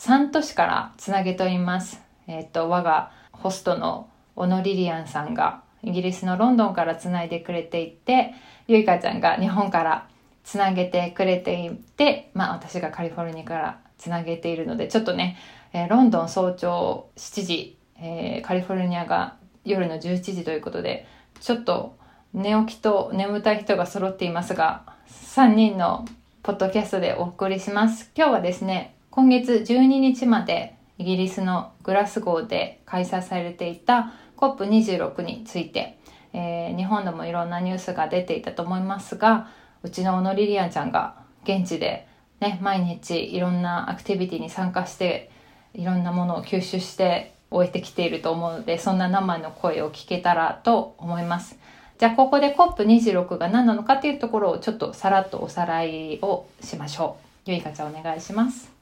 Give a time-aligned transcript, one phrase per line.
[0.00, 8.32] 3都市からつなげておりますえっ、ー、と我がホストの小野リリアンさんがイギリスのロンドンからつないでくれていて
[8.66, 10.08] ゆいかちゃんが日本から
[10.42, 15.36] つなげてくれていて、まあ、私がカリフォルニアからつなげているのでちょっとね、
[15.74, 21.06] えー、ロンドン早朝7時、えー、カリフォルニアが夜の11時ということで
[21.40, 21.98] ちょっと
[22.32, 26.06] 寝起きと眠たい人が揃っていますが3人の
[26.42, 28.10] ポッドキャストでお送りします。
[28.16, 35.98] 今日はですね、今月12日までイギリスのグラスゴーで開催されていた COP26 について、
[36.32, 39.48] えー、日本でもいろんなニュースが出ていたと思いますが、
[39.82, 42.06] うちの小野リリアンちゃんが現地で
[42.40, 45.30] ね、毎日いろんなアクティビティに参加して、
[45.74, 51.58] いろんなものを吸収して終えてきていると思うので、そんな生の声を聞けたらと思います。
[51.98, 57.50] じゃあここで COP26 が何なのかっていうところをちょっとさらっとおさらいをしましょう。
[57.50, 58.79] ゆいかちゃんお願いします。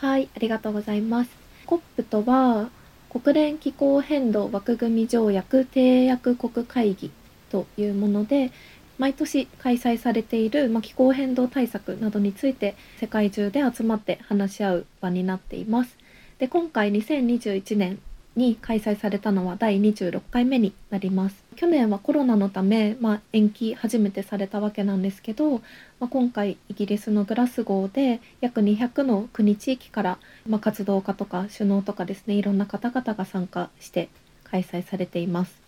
[0.00, 1.30] はい、ありがとうございます。
[1.66, 2.70] COP とは
[3.10, 7.10] 国連気候変動枠組み条約締約国会議
[7.50, 8.50] というもので
[8.96, 15.98] 毎年開催されている、ま、気候変動対策などについて世界中で集まって話し合う場になっています。
[16.38, 17.98] で今回2021年
[18.36, 34.08] に開催されたのは第26回目になります去年はコロナのため、まあ、延期初めてされたわけなんですけど、まあ、今回イギリスのグラスゴーで約200の国地域から、まあ、活動家とか首脳とかですねいろんな方々が参加して
[34.44, 35.60] 開催されています。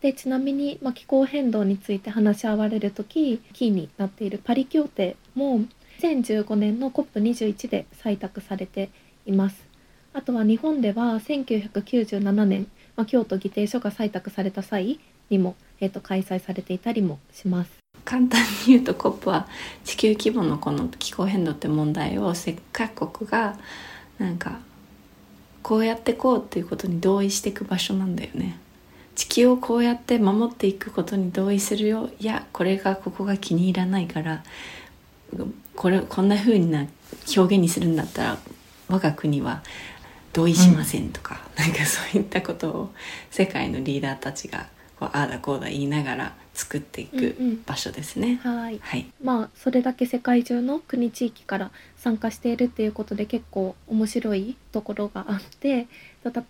[0.00, 5.60] でちなみに、まあ、気候変動について話し合われる時キーになっているパリ協定も
[6.00, 8.88] 2015年の COP21 で採択されて
[9.26, 9.68] います。
[10.12, 14.98] あとは日本では1997年、まあ、京都議定書が採択された際
[15.30, 17.70] にも、えーと、開催されていたりもします。
[18.04, 19.46] 簡単に言うと COP は
[19.84, 22.34] 地球規模のこの気候変動って問題を
[22.72, 23.56] 各国が
[24.18, 24.58] なんか
[25.62, 28.58] こうやってこうっていうことに同意していく場所なんだよね。
[29.14, 34.42] 地球をこうやって守っていくことに同意するよいやこれがここが気に入らないから
[35.76, 36.86] これこんな風な
[37.36, 38.38] 表現にするんだったら
[38.88, 39.62] 我が国は
[40.32, 42.90] 同意しませんとか、うん、なんかそういったことを
[43.30, 44.68] 世界のリーダーたちが
[45.00, 47.34] こうああだこうだ言いながら作っていく
[47.64, 48.38] 場所ですね。
[48.44, 55.88] うんうん、はいはい、まあそれだけ世界中の国地域から参加しているっていうことで結構面白いところがあって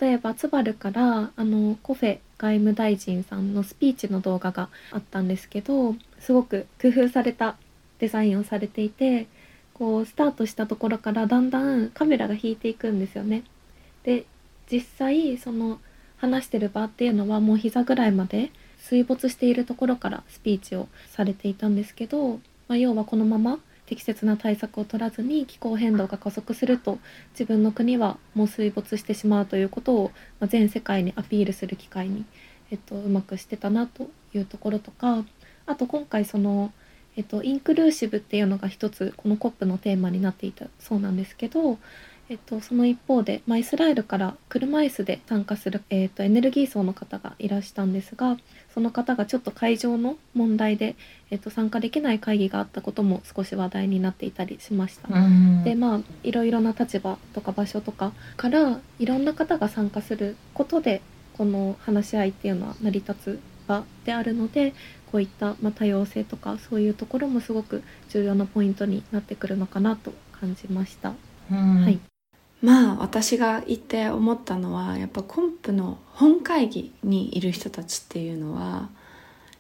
[0.01, 7.57] 例えばツバルからあのコフェ外務大臣さんのスピーチの動画があったんですけどすごく工夫された
[8.01, 9.29] デザインをされていて
[9.75, 13.45] こうスタートしたところからだんだんカメラが引いていくんですよね。
[14.03, 14.25] で
[14.71, 15.79] 実際その
[16.21, 26.99] 話してる場っていうのはもう膝ぐらいまで水没しているところからスピーチをされていたんですけど、まあ、要はこのまま適切な対策を取らずに気候変動が加速すると
[27.33, 32.25] 自分の国はもう水没してしまうということを、ま全世界にアピールする機会に、
[32.71, 35.25] えっと、うまくしてたなというところとか
[35.67, 36.73] あと今回その、
[37.17, 41.79] えっと、インクルーシブっていうのが一つこの COP のテーマになっていたそうなんですけど
[42.31, 48.37] えっと、その一方で、まあ、イスラエルから車椅子で参加する、えっと、エネルギー層の方がいらしたんですが
[48.73, 50.95] その方がちょっと会場の問題で、
[51.33, 55.09] えっと、参加できない会議があったことも少し話題になっていたりしました。
[55.65, 61.03] でまあいろいろな立場とか場所とかからいろんな方が参加することで
[61.37, 64.73] この話し合いっていうのは成り立つ場であるので
[65.11, 71.15] こういった、まあ、多様性とかそういうところもすごく重要なポイントになってくるのかなと感じました。
[71.51, 72.10] はい
[72.63, 78.89] まあ私が言って思ったのはやっぱコンプの本会議にいる人たちっていうのは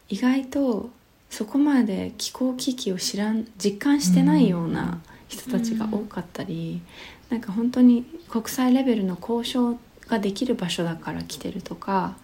[0.08, 0.90] 意外と
[1.30, 6.82] そこまで気候危機を知らん実感してないような人たちが多かったり、
[7.30, 12.16] うん、なんか本当に国際レベルの交渉ができる場所だから来てるとか、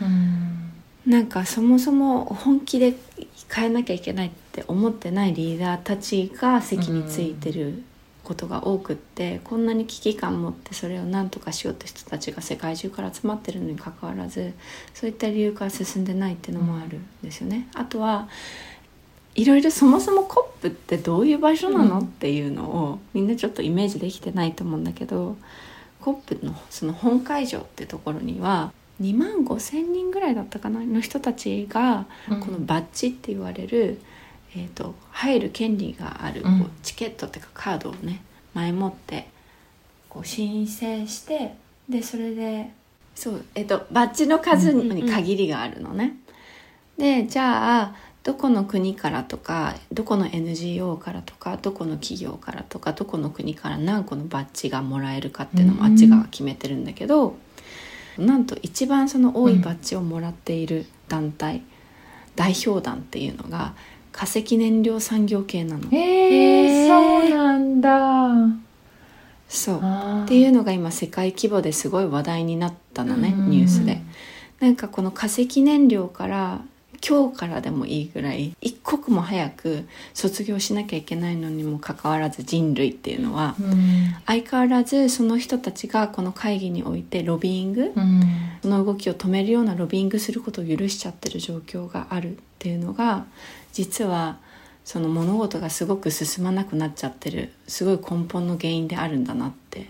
[0.00, 0.72] うん、
[1.06, 2.94] なんかそもそも本気で
[3.54, 7.82] 変えなきゃいけないって思ってないリーダーたちが席についてる
[8.26, 14.52] ことが多くってこんなに危機感持ってそれを何とかしようって人たちが世界中から集まってるのにかかわらず
[14.94, 17.68] そういった理由から進んでないっていうのもあるんですよね。
[17.74, 18.28] あとは
[19.36, 25.36] いろいろそもそもコップってどういう場所なの、っていうのをみんなちょっとイメージできてないと思うんだけど
[26.00, 30.80] コップのその本会場ってところには2万5千人ぐらいだったかな？
[30.80, 32.40] の人たちがうん。
[32.40, 34.00] このバッジって言われる、
[34.56, 36.60] えー、と入る権利がある、うん。
[36.60, 38.22] こうチケットっていうかカードをね
[38.54, 39.28] 前もって
[40.08, 41.54] こう申請して
[41.88, 42.70] でそれで
[43.14, 46.16] そう、えー、とバッジの数に限りがあるのね。
[46.96, 55.92] でじゃあどこの国からとかどこの NGO からとかどこの企業からとかどこの国から何個のバッジがもらえるかっていうのもうん。
[55.92, 57.36] あっちが決めてるんだけど、
[58.18, 61.62] なんと一番その多いバッジをもらっている団体、
[62.34, 63.74] 代表団っていうのが
[64.16, 65.82] 化石燃料産業系なの。
[65.92, 67.20] えー、へー。
[67.20, 68.66] そうなんだ。
[69.46, 69.80] そう。
[70.24, 74.00] っていうのが今世界規模ですごい話題になったのね、うんニュースで。
[74.60, 76.62] なんかこの化石燃料から
[77.06, 84.14] 今日からでもいいぐらい一刻も早く卒業しなきゃいけないのにもかかわらず人類っていうのはうん。
[84.24, 88.22] 相変わらずその人たちがこの会議においてロビーングうん。
[88.62, 93.26] その動きを止めるようなロビーングすることを許しちゃってる状況があるっていうのが
[93.76, 94.38] 実は
[94.86, 99.86] その物事がすごく進まなくなっちゃってるすごい根本の原因であるんだなって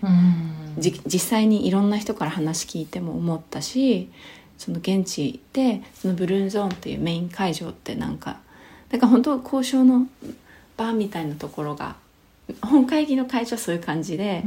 [0.77, 4.11] 実際にいろんな人から話聞いても思ったし
[4.57, 8.39] その現地でそのブルーンゾーンっていうメイン会場ってなんか
[8.89, 10.07] だから本当は交渉の
[10.75, 11.95] 場みたいなところが
[12.61, 14.43] 本会議の会場はそういう感じで、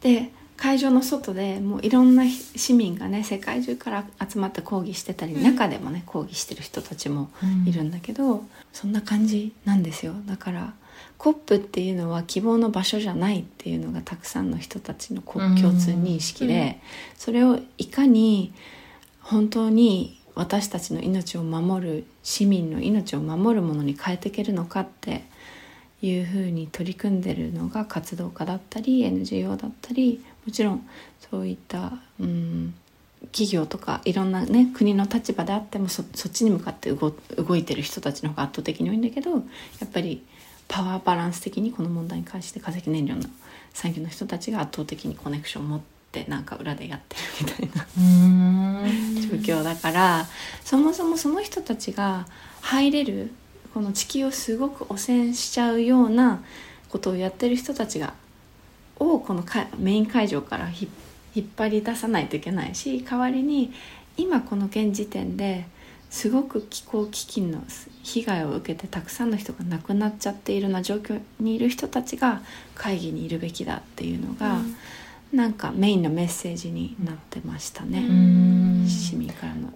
[0.00, 5.42] で会場の外でもういろんな市民がね世界中から集まって抗議してたり、うん。
[5.42, 7.30] 中でもね抗議してる人たちも
[7.64, 10.14] いるんだけど、そんな感じなんですよ。
[10.26, 10.74] だから
[11.16, 17.16] コップっていうのは希望の場所じゃないっていうのがたくさんの人たちの共通認識で、うん。
[17.16, 18.52] それをいかに
[19.20, 25.24] 本当に私たちの命を守る市民の命を守るものに変えていけるのかって
[26.00, 30.88] いうふうに取り組んでるのが活動家だったり NGO だったりもちろん
[31.30, 32.72] そういった、うん、
[33.32, 39.36] 企業とかいろんなね国の立場であってもそそっちに向かって動動いてる人たちの方が圧倒的に多いんだけどや
[39.84, 40.24] っぱり
[40.66, 43.24] パワーバランス的にこの問題に関して化石燃料の
[43.74, 45.80] 産業の人たちが圧倒的にコネクションを持っ
[46.12, 49.20] てなんか裏でやってるみたいなうん。
[49.44, 50.26] 状況だから
[50.64, 52.26] そもそもその人たちが
[52.62, 53.32] 入れる
[53.74, 56.42] この地球をすごく汚染しちゃうような
[56.88, 58.14] ことをやってる人たちが
[58.98, 60.88] をこのかメイン会場からひ
[61.34, 63.72] 引っ張り出さないといけないし代わりに
[64.16, 65.66] 今この現時点で
[66.10, 67.62] すごく気候危機の
[68.02, 72.40] 被害を受けてたくさんの人が亡くなっちゃっているような状況にいる人たちが
[72.74, 74.58] 会議にいるべきだっていうのが、
[75.32, 78.06] なんかメインのメッセージになってましたね。
[78.08, 78.86] うん。
[78.88, 79.70] 市民からの。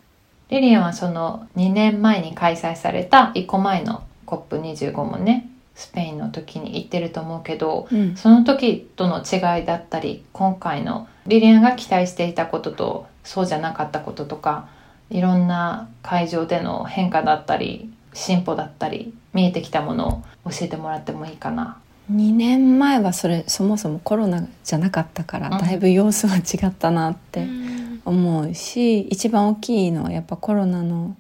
[0.49, 8.17] リリアンはその2年前に開催された1個前の COP25 もねスペインの時に行ってると思うけどうん。
[8.17, 14.69] その時との違いだったり今回のリリアンが期待していたこととそうじゃなかったこととか
[15.11, 21.79] いろんな会場での変化だったり進歩だったり見えてきたものを教えてもらってもいいかな。
[22.13, 25.59] 2年前はそれそもそもコロナじゃなかったからうん。
[25.59, 27.83] だいぶ様子は違ったなってうん。
[28.05, 31.17] 思うし、一番大きいのはやっぱコロナの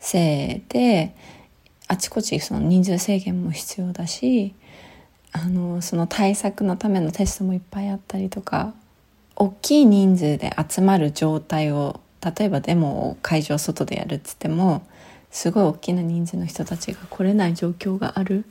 [0.00, 1.14] せいで
[1.90, 4.54] あちこちその人数制限も必要だし
[5.32, 8.74] あのその対策のためのテストもいっぱいあったりとか
[9.34, 14.86] 大きい人数で集まる状態を例えばデモを会場外でやるっつっても
[15.32, 18.44] すごい大きな人数の人たちが来れない状況がある。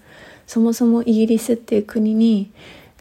[0.45, 2.51] そもそもイギリスっていう国に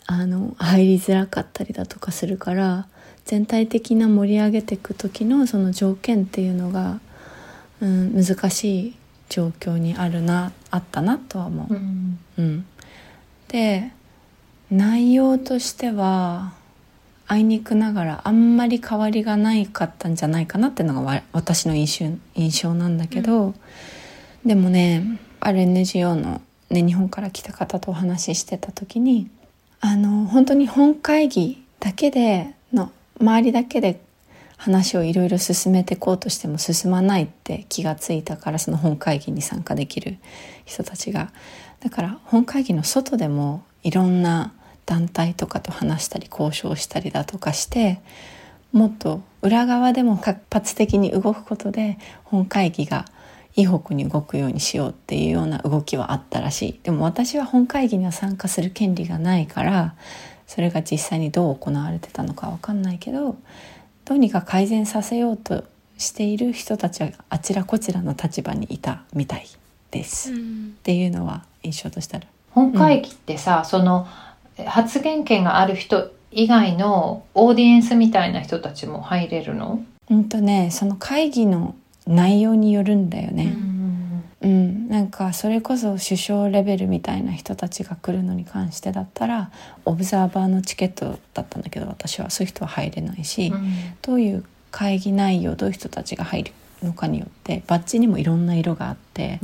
[0.07, 2.87] あの入りづらかったりだとかするから
[3.25, 7.01] 全体的な盛り上げていく時のその条件っていうのが、
[7.81, 8.98] うん、難しい
[9.29, 11.75] 状況にあるなあったなとは思う。
[11.75, 12.19] うん。
[12.39, 12.67] うん、
[13.49, 13.93] で
[14.71, 16.53] 内容としては
[17.27, 23.55] あいにくながらあんまり変わりがないかったんじゃないかなっていうのがわ私の印象印象なんだけど、
[24.45, 29.31] でもねある NGO の、ね、日本から来た方とお話ししてた時に
[29.81, 34.01] あの本当に本会議だけでの周りだけで
[34.59, 40.19] 話をいろいろ進めていこうとしても進まないって気がついたからその本会議に参加できる
[40.67, 41.33] 人たちが
[41.81, 44.53] だから本会議の外でもいろんな
[44.85, 48.01] 団体とかと話したり交渉したりだとかして
[48.73, 53.05] もっと裏側でも活発的に動くことで本会議が
[53.55, 56.81] いい方向に動くようにしようっていうような動きはあったらしい。
[56.83, 59.95] でも私は本会議には参加する権利がないから
[60.47, 63.37] それが実際にどう行われてたのかわかんないけど
[64.09, 65.65] どうにか改善させようと
[65.99, 69.47] している人たちはあちらこちらの立場にいたみたい
[69.91, 70.77] です、っうん。
[70.83, 72.27] ていうのは印象としてある。
[72.53, 74.09] 本会議ってさ、その
[74.65, 80.25] 発言権がある人以外のオーディエンスみたいな人たちも入れるの、うん。
[80.25, 81.75] とねその会議の
[82.07, 83.53] 内容によるんだよね。
[83.55, 83.78] うん、
[84.41, 89.51] なんかそれこそ首相レベルみたいな人たちが来るのに関してだったら
[89.85, 93.53] オブザーバーのチケットだったんだけど私はそういう人は入れないし、
[94.01, 96.53] どういう会議内容どういう人たちが入る
[96.83, 99.41] のかによってバッジにもいろんな色があって、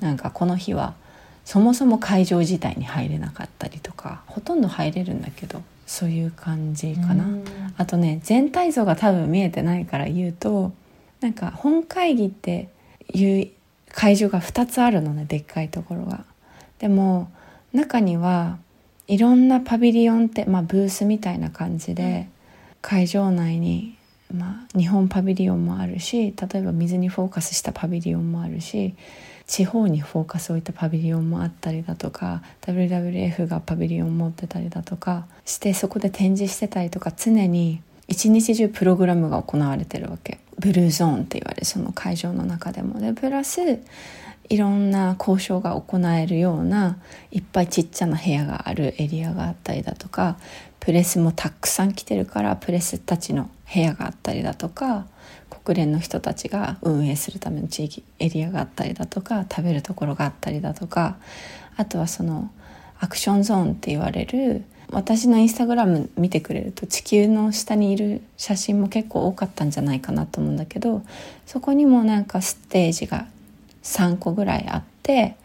[0.00, 0.94] なんかこの日は
[1.46, 7.24] そもそも会場自体に入れなかったりとかほとんど入れるんだけどそういう感じかな。
[7.78, 10.72] あとね全体像が多分見えてないから言うと
[11.20, 12.68] なんか本会議って
[13.14, 13.48] いう
[13.92, 16.24] 会場が2つあるのねでっかいところが。
[16.78, 17.30] でも
[17.72, 18.58] 中には
[19.08, 22.28] いろんなパビリオンって、まあ、ブースみたいな感じで
[22.82, 23.96] 会場内に、
[24.32, 28.94] まあ、日本パビリオンもあるし例えば水にフォーカスしたパビリオンもあるし
[29.46, 40.38] 地方にフォーカスを置いたパビリオンもあったりだとか WWF がパビリオン持ってたりだとかしてそこで展示してたりとか常に一日中プログラムが行われてるわけ。
[40.58, 42.98] ブルーゾーンって言われるその会場の中でも。
[42.98, 43.60] でプラス
[44.48, 46.98] いろんな交渉が行えるような
[47.30, 50.38] いっぱいちっちゃな部屋があるエリアがあったりだとか
[50.80, 55.06] プレスもたくさん来てるからプレスたちの部屋があったりだとか
[55.64, 61.18] 国連の人たちが運営するための地域エリアがあったりだとか食べるところがあったりだとか
[61.76, 62.50] あとはその
[63.00, 71.02] アクションゾーンって言われる私のインスタグラム見てくれると地球の下にいる写真も結構多かったんじゃないかなと思うんだけど
[71.46, 73.26] そこにもなんかステージが
[73.82, 75.36] 3個ぐらいあって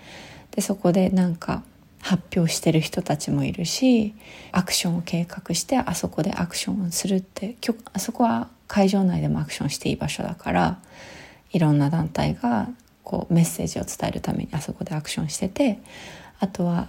[0.52, 1.64] でそこでなんか
[2.00, 4.14] 発表してる人たちもいるし
[4.52, 7.56] アクションを計画してあそこでアクションをするって
[7.94, 10.80] あそこは会場内でもアクションしていい場所だから
[11.52, 12.70] いろんな団体が
[13.04, 15.80] こうメッセージを伝えるためにあそこでアクションしてて
[16.40, 16.88] あとは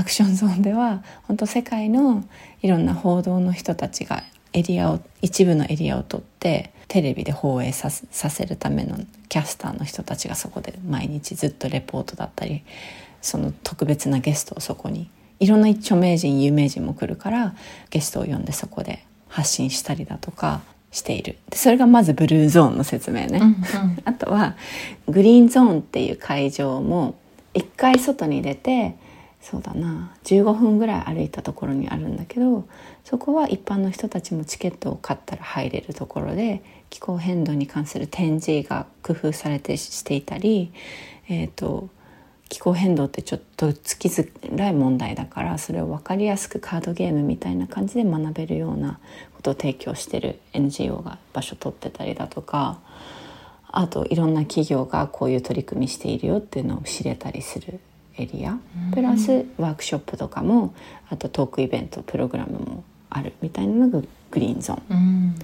[0.00, 2.24] アクションゾーンでは本当世界の
[2.62, 4.22] いろんな報道の人たちが
[4.54, 12.64] エリアを一部のエリアを取ってテレビで放映させるためのキャスターの人たちがそこで毎日ずっとレポートだったり
[13.20, 17.54] その特別なゲストをそこにいろんな著名人有名人も来るから
[17.90, 21.36] ゲストを呼んでそこで発信したりだとかしている。
[21.50, 23.40] でそれがまずブルーゾーンの説明ね、
[24.06, 24.56] あとは
[25.08, 27.16] グリーンゾーンっていう会場も
[27.52, 28.96] 一回外に出て
[29.40, 30.14] そうだな。
[30.24, 32.68] 15分ぐらい歩いたところにあるんだけど
[33.04, 40.72] そこは一般の人たちもチケットを買ったら入れるところで気候変動に関する展示が工夫されてしていたり、
[41.28, 41.88] えーと、
[42.48, 48.98] 気候変動ってちょっとつきづらい問題だからそれを分かりやすくカードゲームみたいな感じで学べるような
[49.36, 52.80] ことを提供してる NGO が場所取ってたりだとか
[53.68, 57.78] あといろんな企業がこういう取り組みしているよっていうのを知れたりする
[58.20, 58.58] エリア
[58.92, 60.74] プラスワークショップとかも
[61.08, 64.96] あとトークイベントプログラムもあるみたいなのがグリーンゾーン。
[64.96, 65.34] うん。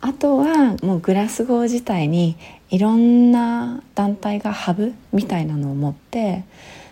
[0.00, 2.36] あとはもうグラスゴー自体に
[2.70, 6.44] いろんな団体がハブみたいなのを持って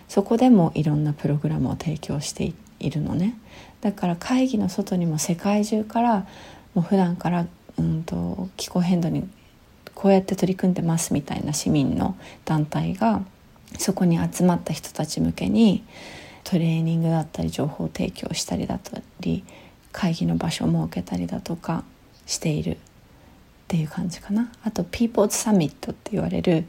[0.09, 3.37] そこでもいろんなプログラムを提供しているのね。
[3.81, 6.27] だから会議の外にも世界中から
[6.73, 7.45] もう普段から
[7.77, 9.27] うんと気候変動に
[9.93, 12.15] こうやって取り組んでますみたいな市民の
[12.45, 13.21] 団体が
[13.77, 15.83] そこに集まった人たち向けに
[16.43, 19.43] トレーニングだったり情報提供したりだったり
[19.91, 21.83] 会議の場所を設けたりだとか
[22.25, 22.77] している。
[23.67, 24.49] っていう感じかな。
[24.63, 26.63] あとピーポーズサミットって言われる、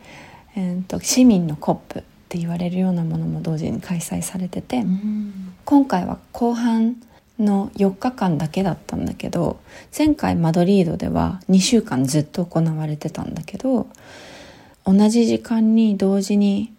[0.56, 4.84] えー、と市民のコップって言われるようなものも同時に開催されてて、
[5.64, 6.96] 今回は後半
[7.38, 9.60] の4日間だけだったんだけど
[9.96, 13.86] 前回マドリードでは2週間ずっと行われてたんだけど
[14.84, 16.72] 同じ時間に同時に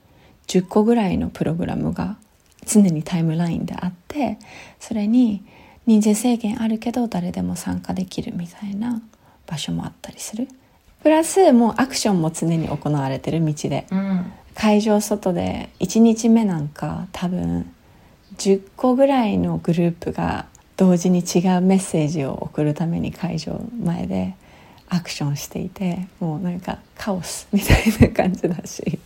[0.49, 2.17] 10個ぐらいのプログラムが
[2.65, 4.37] 常にタイムラインであって
[4.79, 5.43] それに
[5.85, 9.01] 人数制限あるけど誰でも参加できるみたいな
[9.47, 10.47] 場所もあったりする。
[11.01, 13.87] プラスもうアクションも常に行われてる道で。
[13.89, 14.31] うん。
[14.53, 17.71] 会場外で1日目なんか多分
[18.37, 24.35] 10個ぐらいのグループが同時に違うメッセージを送るために会場前で
[24.89, 28.99] アクションしていてもうなんかカオスみたいな感じだし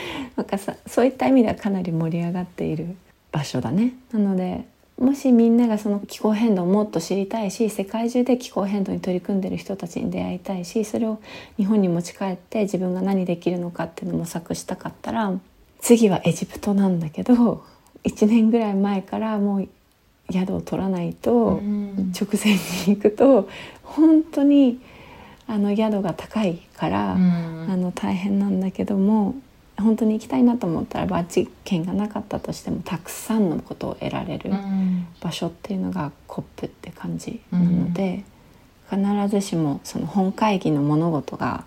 [0.36, 2.96] なんかさそういった意味ではかなり盛り上がっている
[3.32, 3.94] 場所だね。
[4.12, 4.64] なので
[4.98, 11.20] もしみんながその気候変動をもっと知りたいし世界中で気候変動に取り組んでる人たちに出会いたいしそれを
[11.56, 15.32] 日本に持ち帰って自分が何できるのかっていうのを模索したかったら
[15.80, 17.62] 次はエジプトなんだけど
[18.02, 19.68] 1年ぐらい前からもう
[20.32, 23.48] 宿を取らないとうん直前に行くと
[23.84, 24.80] 本当に
[25.46, 29.34] あの宿が高いから、うんあの大変なんだけども
[29.78, 34.50] 本当に行きたいなと思ったらバッジ券がなかったとしてもたくさんのことを得られる
[35.20, 38.24] 場所っていうのがコップって感じなので、
[38.90, 41.64] 必ずしもその本会議の物事が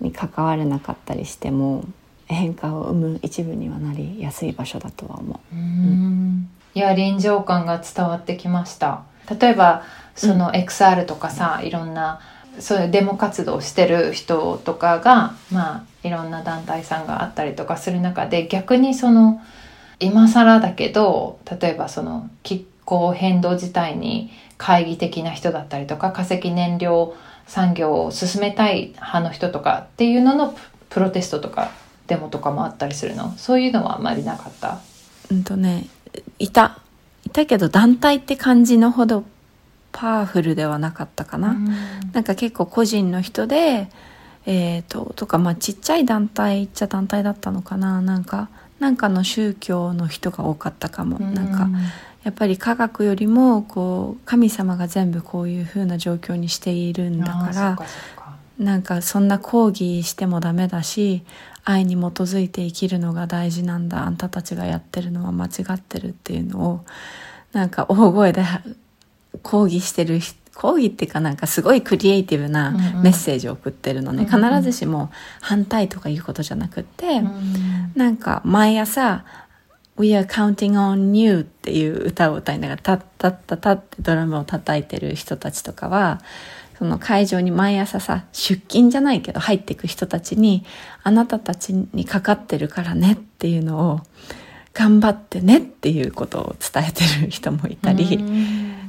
[0.00, 1.84] に関われなかったりしても
[2.26, 5.56] 変化を生む一部にはなりやすい場所だとは思う。
[5.56, 6.50] うん。
[6.74, 9.02] いや臨場感が伝わってきました。
[9.40, 9.84] 例えば
[10.14, 12.20] その XR とかさ、いろんな
[12.58, 19.40] そういうデモ活動してる人とかがまあいろんな団体さんがあったりとかする中で逆にその
[20.00, 27.14] 今更だけど例えばその気候変動自体に懐疑的な人だったりとか化石燃料
[27.46, 30.56] 産業を進めたい派の人とかっていうのの
[30.90, 31.70] プロテストとか
[32.06, 33.32] デモとかもあったりするの？
[33.36, 34.80] そういうのはあんまりなかった？
[35.30, 35.86] うんとね
[36.38, 36.78] いた
[37.24, 39.24] いたけど団体って感じのほど
[39.92, 41.68] パワフルではなかったかな、うん、
[42.12, 43.88] なんか結構個人の人で
[44.44, 48.00] えーと、とかまあちっちゃい団体っちゃ団体だったのかな。
[48.02, 48.48] なんか
[48.80, 51.68] なんかの宗教の人が多かったかも、うん、なんか
[52.24, 57.78] やっぱり科学よりもこう神様が全部こういう風な状況にしているんだから
[58.58, 61.22] なんかそんな抗議してもダメだし
[61.64, 64.04] 愛に基づいて生きるのが大事なんだ。
[64.04, 66.84] あんたたちがやってるのは間違ってるっていうのを
[67.52, 68.42] なんか大声で
[69.42, 70.20] 抗議してる
[70.54, 72.70] 抗議っていうかなんかすごいクリエイティブな
[73.02, 79.24] メッセージを送ってるのね、うんうん、必ずしも反対とかいうことじゃなくて、うんうん、なんか毎朝
[79.96, 86.20] We are counting on you っていう歌を歌いながらタッタッタタってドラムを叩いてる人たちとかは
[86.78, 90.64] その会場に毎朝さ出勤じゃないけど入っていく人たちに
[91.02, 94.00] あなたたちにかかってるからねっていうのを
[94.74, 98.18] 頑張ってねっていうことを伝えてる人もいたり、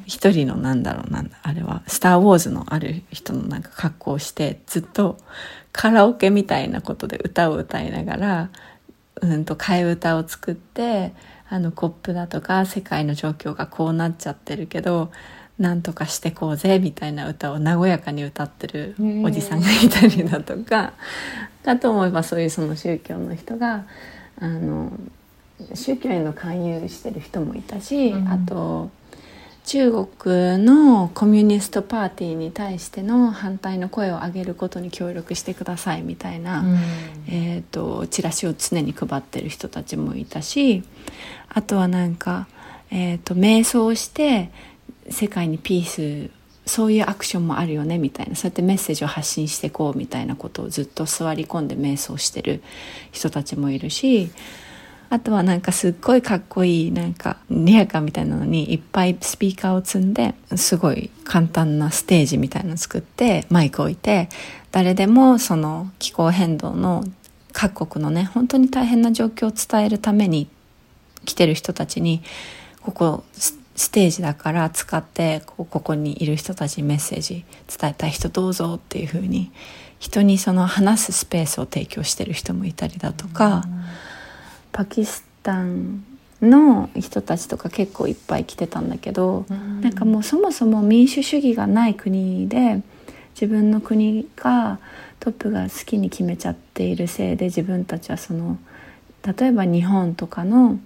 [0.06, 5.18] 一人のなんだろうなんだ、あれは、スター・ウォーズのある人のなんか格好をして、ずっと
[5.72, 8.50] カラオケみたいなことで歌を歌いながら、
[9.22, 11.14] うんと替え歌を作って、
[11.50, 15.12] あのコップだとか世界の状況がこうなっちゃってるけど、
[15.60, 20.94] なんとかしてこうぜみたいな歌を和やかに歌ってるおじさんがいたりだとか、
[21.64, 23.86] かと思えばそういうその宗教の人が、
[24.40, 24.92] あの、
[25.76, 28.90] 宗教への勧誘してる人もいたし、うん、あと
[29.66, 36.78] 中国のコミュニストパーティーに対しての反対の声を上げることに協力してくださいみたいな、うん、
[37.28, 40.84] えーと、チラシを常に配ってる人たちもいたし
[41.50, 42.48] あとはなんか、
[42.92, 44.52] えーと、瞑想して
[45.10, 46.30] 世界にピース
[46.66, 52.64] そういうアクションもあるよねみたいなそうやってメッセージを発信していこうみたいなことをずっと座り込んで瞑想してる
[53.12, 54.32] 人たちもいるし
[55.14, 64.28] あとはなんかすっごいかっこいいなんかリアカーみたいなのにいっぱいスピーカーを積んですごい簡単なステージみたいなのを作ってマイク置いて
[64.72, 67.04] 誰でもその気候変動の
[67.52, 70.48] 各国のね本当に大変な状況を伝えるために
[71.26, 72.24] 来てる人たちに
[72.82, 79.52] ここステージだから使ってここにいる人たちにメッセージ伝えたい人どうぞっていうふうに
[80.00, 83.62] 人にその話すスペースを提供してる人もいたりだとか。
[83.68, 84.13] うん
[84.74, 86.04] パキスタン
[86.42, 92.82] の人たちとか結構いっぱい来てたんだけど、うん、なんかもうそもそも民主主義がない国で
[93.34, 94.80] 自分の国が
[95.22, 98.58] トップが好きに決めちゃっているせいで自分たちはその
[99.26, 100.80] 例えば日本とかの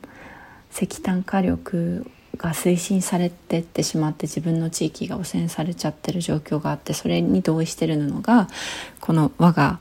[0.71, 2.05] 石炭火力
[2.37, 8.47] が推進されてってしまって自分の地域が汚染されちゃってる状況があってそれに同意してるのが
[9.01, 9.79] この我が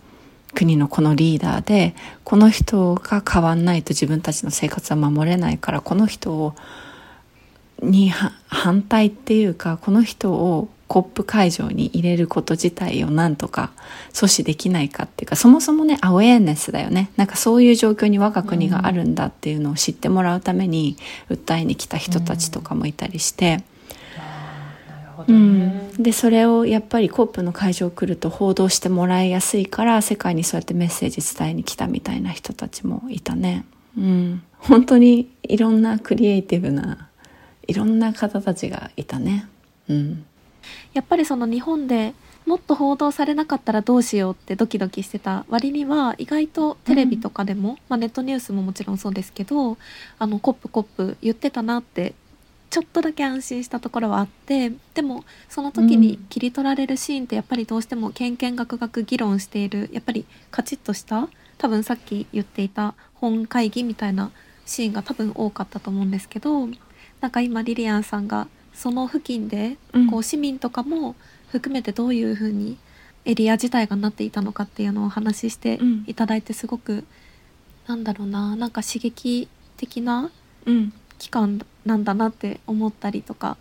[0.56, 6.54] 国のこのリーダーでこの人が変わんないと自分たちの生活は守れないからこの人を
[7.82, 8.10] に
[8.46, 13.72] 反対っていうかこの人をコップ会場に入れること自体をなんとか
[14.14, 20.96] 阻止できないかっていうかそもそもねアウェーネスだよねなんかそういう状況に我が国があるんだっていうのを知ってもらうために
[21.28, 23.54] 訴えに来た人たちとかもいたりして。
[23.54, 23.75] うん、
[25.98, 33.64] でそれをやっぱりコップの会場来ると報道してもらいやすいから世界にそうやってメッセージ伝えに来たみたいな人たちもいたね。
[33.96, 37.08] うん、本当にいろんなクリエイティブな
[37.66, 39.48] いろんな方たちがいたね。
[39.88, 40.26] うん、
[40.92, 42.14] やっぱりその日本で
[42.46, 49.76] もっと報道されなかったらどうしようってドキドキしてた割には意外とテレビとかでも、うん、まあ、ネットニュースももちろんそうですけど
[50.18, 52.14] あのコップコップ言ってたなって
[52.76, 64.30] ちょっとだけ安心したところはあってでもその時に切り取られるシーンってやっぱりどうしてもけんけんがくがく議論しているやっぱりカチッとした多分さっき言っていた本会議みたいな
[64.66, 66.68] シーンが多分多かったと思うんですけど
[67.22, 69.78] なんか今リリアンさんがその付近で
[70.10, 71.14] こう市民とかも
[71.48, 72.76] 含めてどういうふうに
[73.24, 77.06] エリア自体がなっていたのかっていうのをお話ししていただいてすごく
[77.86, 80.30] なんだろうななんか刺激的な
[80.66, 80.92] うん。
[81.18, 83.56] 期間なんだなって思ったりとか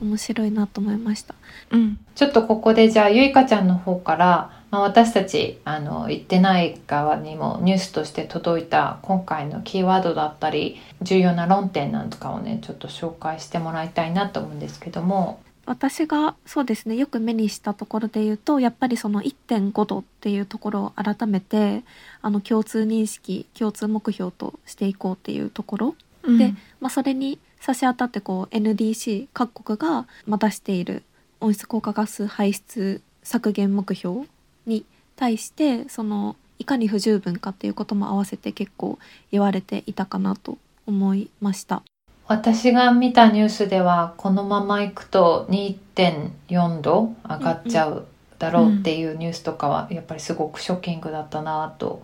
[0.00, 1.34] 面白いなと思いました。
[1.70, 15.40] うんちょっとここでじゃあゆいかちゃんの方から、まあ、私たちあの言ってない側にもニュースとして届いた今回のキーワードだったり重要な論点なんかをねちょっと紹介してもらいたいなと思うんですけども。
[15.64, 21.84] 私がそうですねよく目にしたところで言うとやっぱりその1.5度っていうところを改めて
[22.22, 25.94] あの共通認識共通目標としていこうっていうところ
[26.38, 31.02] で、まあ、それに差し当たってこう NDC 各国がまあ出している
[31.40, 34.26] 温室効果ガス排出削減目標
[34.66, 34.84] に
[35.16, 38.98] 対してそのいかに不十分かっていうことも合わせて結構
[39.30, 41.82] 言われていたかなと思いました。
[42.26, 48.06] 私が見たニュースではこのままいくと2.4度上がっちゃう
[48.38, 52.02] だろうっていうニュースとかはやっぱりすごくショッキングだったなと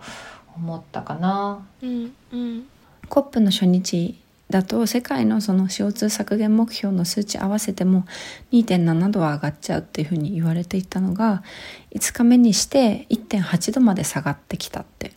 [0.56, 1.66] 思ったかな。
[1.82, 2.64] うんうん
[3.10, 4.18] コップの初日
[4.54, 8.04] だと世界のその CO2 削減目標の数値合わせても
[8.52, 11.42] 2.7度は上がっちゃうっていうふうに言われていたのが
[11.90, 15.10] 5日目にして1.8度まで下がってきたって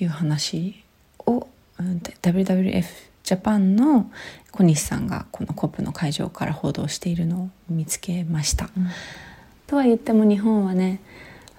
[0.00, 0.82] いう話
[1.26, 1.46] を、
[1.78, 2.84] うん、WWF
[3.22, 4.10] ジャパンの
[4.50, 8.68] 小西さんがこのコップの会場から報道しているのを見つけました。
[8.76, 8.88] うん
[9.68, 11.00] とは言っても日本はね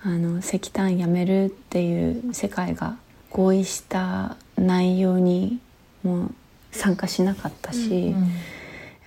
[0.04, 2.98] あの石炭やめるっていう世界が
[3.30, 5.62] 合意した内容に
[6.04, 6.36] もう
[6.72, 8.32] 参加しなかったし、うん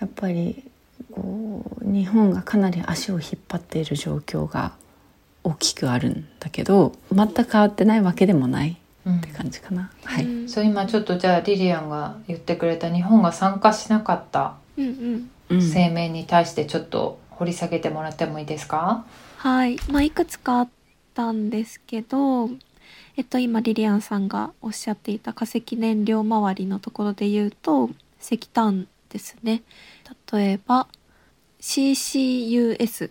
[0.01, 0.65] やっぱり
[1.13, 4.73] こう日本がかなり足を引っ張っている状況が
[5.45, 8.75] 大きくあるんだけど全く変わってないわけでもないっ
[9.07, 9.91] うんて感じかな。
[10.03, 10.49] はい、うん。
[10.49, 15.73] そう今ちょっとじゃあリリアンが言ってくれた日本が参加しなかったうんうんうん。
[15.73, 19.05] 声明に対してちょっと掘り下げてもらってもいいですか、
[19.37, 20.69] はい、まあ、いくつかあっ
[21.15, 22.49] たんですけど、
[23.17, 29.63] えっと、今リリアンさんがおっしゃっていた化石燃料周りのところで言うと石炭ですね。
[30.33, 30.89] 例えば
[31.61, 33.11] CCUS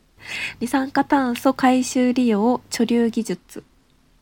[0.59, 3.63] 二酸化炭素回収利用貯留技術っ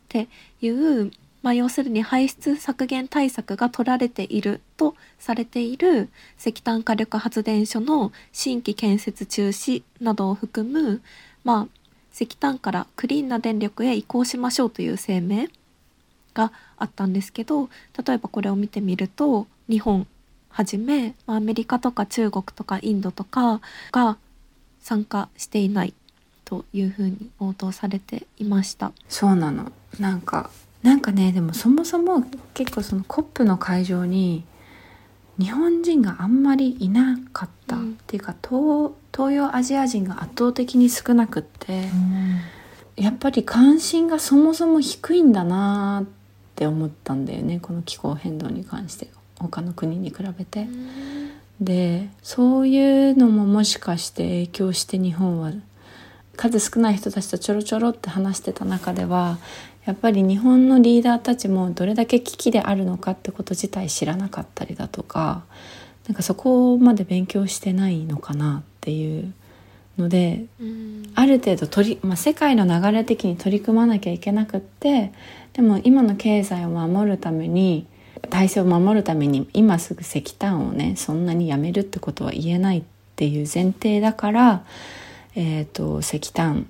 [0.07, 0.27] て
[0.61, 11.01] いう、まあ、要するに排出削減対策が取られているとされている石炭火力発電所の新規建設中止などを含む、
[11.43, 11.67] まあ、
[12.13, 15.47] 石炭からクリーンな電力へ移行しましょうという声明。
[16.33, 17.69] があったんですけど
[18.05, 20.07] 例えばこれを見てみると日本
[20.49, 24.17] はじめまあアメリカとか中国とかインドとかが
[24.81, 25.93] 参加していない
[26.43, 28.91] というふうに報道されていました。
[29.07, 29.71] そうなの。
[29.99, 30.49] なんか
[30.83, 34.43] なんかねでもそもそも結構そのコップの会場に
[35.39, 37.91] 日本人があんまりいなかった、うん。
[37.91, 41.89] っていうか東東洋アジア人が圧倒的に少なくって、
[42.95, 46.20] やっぱり関心がそもそも低いんだなって
[46.67, 49.07] 思ったんだよねこの気候変動に関して
[49.39, 50.67] 他の国に比べて。
[51.59, 55.51] でそういうのももしかして影響して日本は
[56.35, 59.37] 数少ない人たちとちょろちょろって話してた中では
[59.85, 65.43] やっぱり日本のリーダーたちもどれだけ危機であるのかってこと自体知らなかったりだとか
[66.07, 69.33] なんかそこまで勉強してないのかなっていう
[69.97, 71.11] のでうん。
[71.15, 75.11] ある程度取り、まあ、世界の流れ的に取り組まなきゃいけなくって
[75.53, 77.85] でも今の経済を守るために
[78.29, 82.83] 体制を守るために今すぐ石炭をねそんなにやめるってことは言えないっ
[83.15, 84.63] ていう前提だから、
[85.35, 86.67] えー、と石炭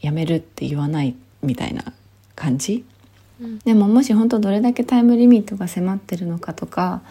[0.00, 1.84] やめるって言わないみたいな
[2.34, 2.84] 感じ。
[3.40, 3.58] うん。
[3.60, 7.02] でももし本当どれだけタイムリミットが迫ってるのかとか、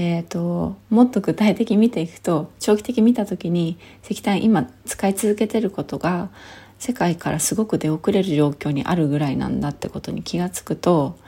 [0.00, 6.30] えー、ともっと具体的に見ていくと長期的に見た時に石炭今使い続けてることが
[6.78, 11.18] 世界からすごく出遅れる状況にあるぐらいなんだってことに気が付くと,、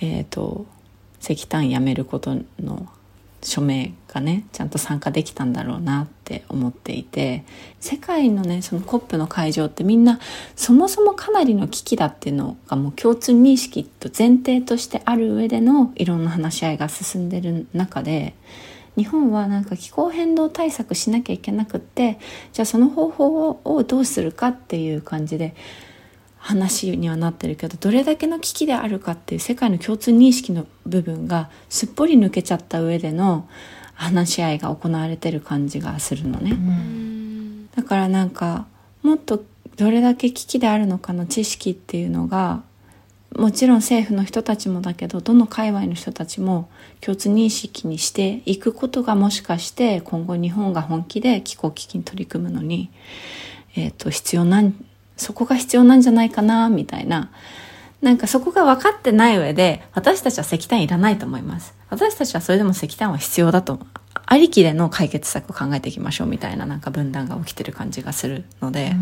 [0.00, 0.64] えー、と
[1.20, 2.88] 石炭やめることの
[3.44, 7.44] 署名がねちゃんと参加できたんだろうなって思っていて
[7.78, 10.18] 世界のねその COP の会場ってみんな
[10.56, 18.34] そもそもかなりの危機だっていうのがもう共通認識と前提としてある上でのいろんな話し合いが進んでる中で
[18.96, 22.18] 日本はなんか気候変動対策しなきゃいけなくって
[22.52, 25.54] じゃあその方法ををどうするかっていう感じで
[26.44, 33.48] 話にはなってるけどどれだけの危機であるかっていう世界の共通認識の部分がすっぽり抜けちゃった上での
[33.94, 36.50] 話し合いが行われてる感じがするのね。
[36.50, 38.66] うんだからなんか
[39.02, 39.42] もっと
[39.76, 42.62] どれだけ危機であるのかの知識っていうのが
[43.34, 46.68] もちろん政府の人たちもだけどどの界隈の人たちも
[47.00, 52.90] 共通認識にしていくことがもしかして今後日本が本気で気候危機に取り組むのに、
[53.76, 54.74] えー、と必要なん
[55.24, 57.30] そこが必要なんじゃないかなみたいな。
[58.02, 61.74] なんかそこが分かってない上で私たちは石炭いらないと思います。
[61.88, 63.80] 私たちはそれでも石炭は必要だと
[64.26, 68.94] ありきでの解決策を考えていきましょうみたいななんか分断が起きてる感じがするので、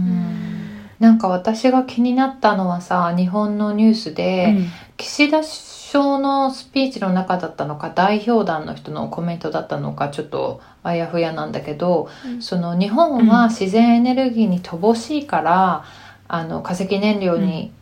[1.00, 4.66] なんか私が気になったのはさ日本のニュースで、うん。
[4.98, 12.42] 岸田首相のスピーチの中だったのか代表団の人のコメントだったのかちょっとあやふやなんだけど、うん。
[12.42, 15.85] その日本は自然エネルギーに乏しいから、
[16.34, 17.72] あの化石燃料に、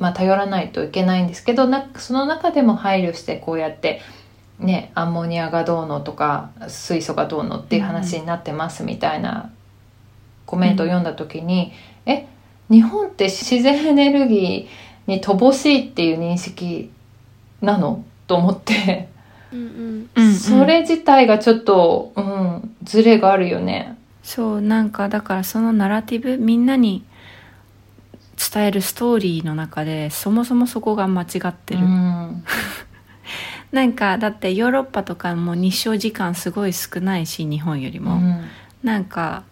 [0.00, 4.00] まあ、頼らないといけないんですけどなその中でも配慮してこうやって、
[4.58, 9.52] ね、アンモニアがどうのとか水素がどうのっていう話になってますみたいな
[10.46, 11.72] コメントを読んだ時に、
[12.04, 12.26] え
[12.68, 16.90] 日本って自然エネルギーに乏しいっていう認識
[17.60, 18.04] なの？
[18.26, 19.08] と思って、
[19.52, 20.10] うんうん。
[20.16, 20.34] うんうん。
[20.34, 23.96] それ自体がちょっと、うん、ズレがあるよね。
[24.24, 27.04] そうなんかだからそのナラティブみんなに
[28.50, 32.44] 伝えるストーリーの中でそもそもそこが間違ってる、うん。
[33.72, 38.40] なんかだってヨーロッパとかも日照時間すごい少ないし日本よりも、うん。
[38.82, 39.44] なんか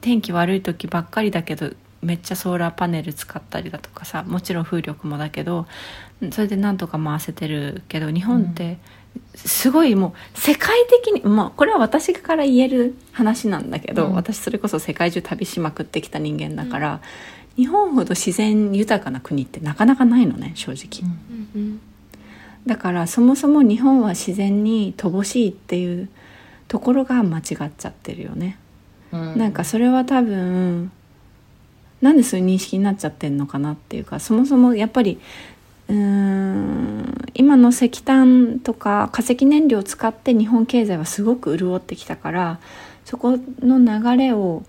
[0.00, 1.70] 天気悪い時ばっかりだけど
[2.02, 5.66] めっちゃソーラーパネル使ったりだとかさもちろん風力もだけど
[6.30, 8.78] それでなんとか回せてるけど日本って
[9.34, 14.14] すごいもう世界的にまあこれは私から言える話なんだけど、うん。
[14.14, 17.00] 私それこそ世界中旅しまくってきた人間だから、
[17.56, 21.08] 日本ほど自然豊かな国ってなかなかないのね正直。
[21.54, 21.80] うんうん
[22.66, 26.08] だからそもそも日本は自然に乏しいっていう
[26.66, 27.44] ところが間違っ
[27.78, 28.58] ちゃってるよね。
[29.12, 30.90] うんなんかそれは多分
[32.02, 35.20] なんでそういう認識になっちゃってんのかなっていうかそもそもやっぱり
[35.88, 42.58] うーん今の石炭とか化石燃料を使って日本経済はすごく潤ってきたから
[43.04, 44.64] そこの流れを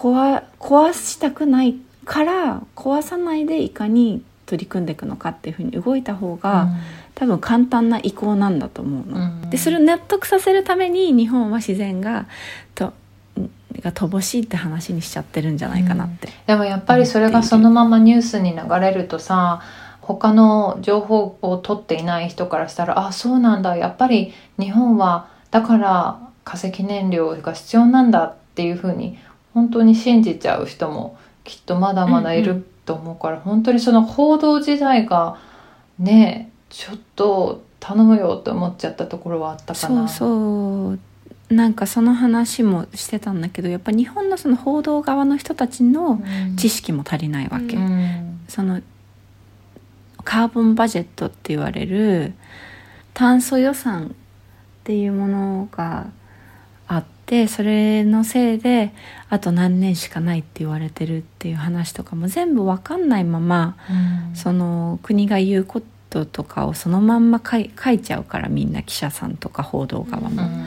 [0.00, 6.70] 壊壊したくないから壊さないでいかに取り組んでいくのかっていうふうに動いた方が、
[7.14, 9.20] 多分簡単な移行なんだと思うの。
[9.20, 12.26] うんでそれを納得させるために日本は自然が
[12.74, 12.92] と
[13.82, 16.28] が乏しいって話にしちゃってるんじゃないかなって。
[16.46, 19.60] でもやっぱりそれがそのままニュースに流れるとさ
[20.00, 29.18] 他の情報を取っていない人からしたらあそうなんだやっぱり日本はだから化石燃料が必要なんだっていうふうに
[29.54, 35.38] 本当に信じちゃう人もきっとまだまだいうんうると思うから、本当にその報道時代が
[35.98, 40.08] ねちょっと頼むよって思っちゃったところはあったかな。
[40.08, 40.98] そうそう
[41.54, 47.76] なんかその話もしてたんだけどやっぱ日本のその報道側の人たちのうん知識も足りないわけ。
[47.76, 48.80] うんその
[50.24, 52.34] カーボンバジェットって言われる
[53.14, 54.10] 炭素予算っ
[54.84, 56.06] ていうものが
[56.86, 58.92] あってそれのせいで
[59.28, 70.42] あと何年しかないって言われてるっていう話とかも全部わかんないままうんその国が言うこととかをそのまんま書い書いちゃうからみんな記者さんとか報道側も。
[70.42, 70.66] うん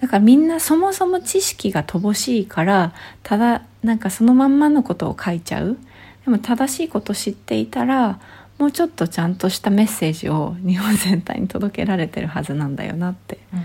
[0.00, 5.78] だからみんなそもそも知識が乏しいからただなんかそのまんまのことを書いちゃう
[6.26, 8.20] でも正しいこと知っていたら
[8.58, 13.60] もうちょっとちゃんとしたメッセージを日本全体に届けられてるはずなんだよなってうん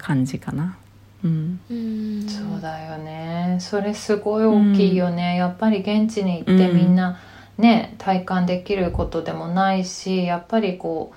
[0.00, 0.64] 感じかな。
[0.64, 0.72] うん、
[1.24, 1.60] うん。
[2.28, 3.58] そうだよね。
[3.60, 7.18] それすごい大きいよね、やっぱり現地に行ってうんみんな
[7.60, 11.12] ね、体感できることでもないしやっぱりこ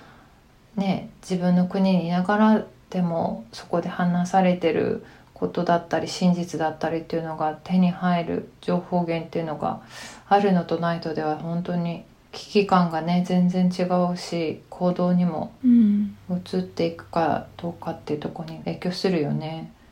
[0.75, 9.81] うね自分の国にいながらでもそこで話されてることだったり真実だったりっていうのが手に入る情報源っていうのが
[10.27, 16.17] あるのとないとでは本当に危機感がね全然違うし行動にもうん。
[16.29, 19.71] 移っていくかどうかっていうところに影響するよね。
[19.77, 19.82] うん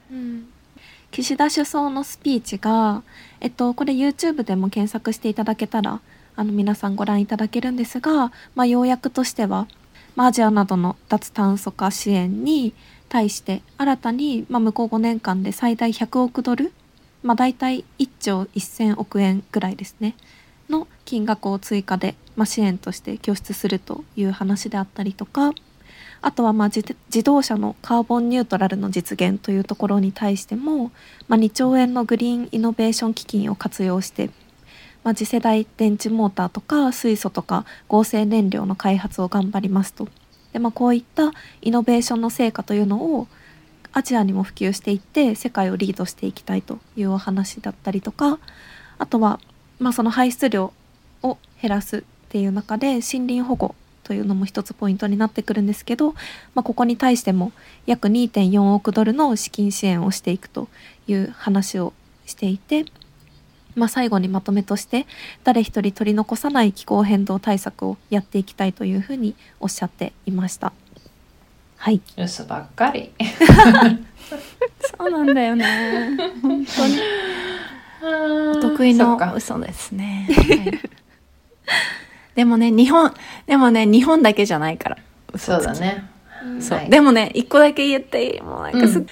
[1.12, 3.04] 岸田首相のスピーチが、
[3.40, 6.00] えっと、これ YouTube でも検索していただけたら
[6.36, 9.68] あの皆さんご覧いただけるんですが、まあ、要約としては、
[10.16, 12.74] まあ、アジアなどの脱炭素化支援に
[13.10, 16.72] 対して新たに、まあ、向こう5年間で最大100億ドル、
[17.24, 20.16] まあ、大体1兆1000億円ぐらいですね
[20.70, 25.52] の金額を追加で、まあ、支援として拠出するという話であったりとか
[26.22, 30.92] あとはまあ自動車のカーボンニュートラルの実現というところに対しても、
[31.28, 34.30] まあ、2兆円のグリーンイノベーション基金を活用して、
[35.04, 40.08] まあ、次世代電池モーターとか水素とか合成燃料の開発を頑張りますと。
[40.54, 41.32] で、まあ、こういった
[41.62, 43.28] イノベーションの成果というのを
[43.94, 48.40] アジアにも普及していって世界をリードしていきたいというお話だったりとか
[48.98, 49.40] あとは、
[49.80, 50.72] まあ、その排出量
[51.24, 56.14] を減らすっていう中で森林保護というのも一つポイントになってくるんですけど、
[56.54, 57.52] まあ、ここに対しても
[57.86, 60.68] 約2.4億ドルの資金支援をしていくと
[61.08, 61.94] いう話を
[62.26, 62.86] していて
[63.76, 65.08] まあ、最後にまとめとして
[65.44, 70.74] 誰一人取り残さない気候変動対策をやっていきたいというふうにおっしゃっていました。
[71.78, 73.12] はい、嘘ばっかり。
[74.98, 76.18] そうなんだよね。
[76.42, 76.98] 本当に。
[78.58, 80.80] お得意の嘘ですね、 はい
[82.36, 83.14] でもね日本
[83.46, 84.98] でもね日本だけじゃないから。
[85.38, 86.10] そうだね。
[86.60, 86.90] そう、はい。
[86.90, 88.42] でもね一個だけ言っていい。
[88.42, 89.08] もうなんかす、うん。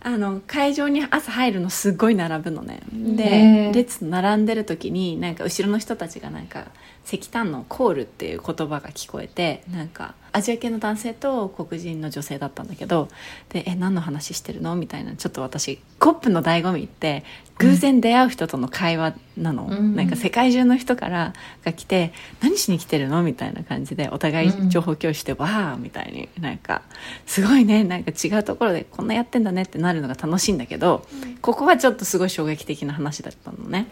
[0.00, 2.82] あの会場に朝入るのすっごい並ぶのね。
[2.92, 6.66] へでー列並んでる時になんか後ろの人たちがなんか
[7.06, 13.08] 石炭のコールっていう言葉が聞こえてなんかアジア系の男性と黒人の女性だったんだけど
[13.50, 17.22] で「え何の話してるの?」みたいなちょっと私コップの醍醐味って
[17.58, 22.12] 偶然出会う人との会話なの、うんなんか世界中の人からが来て
[22.42, 26.82] 「何しに来てるの?」みたいな感じでお互い情報共有して「わあ」みたいになんか
[27.26, 31.06] すごいねなんか違うところでこんなやってんだねってなるのが楽しいんだけど、
[31.42, 33.86] ここはちょっとすごい衝撃的な話だったのね。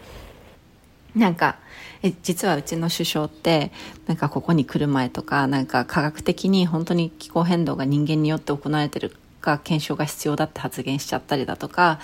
[1.15, 1.57] なんか
[2.03, 3.71] え実はうちの首相って
[4.07, 11.99] なんかここに来る前とかなんか科学的に本当に気候変動が人間によって行われてるか検証が必要だって発言しちゃったりだとか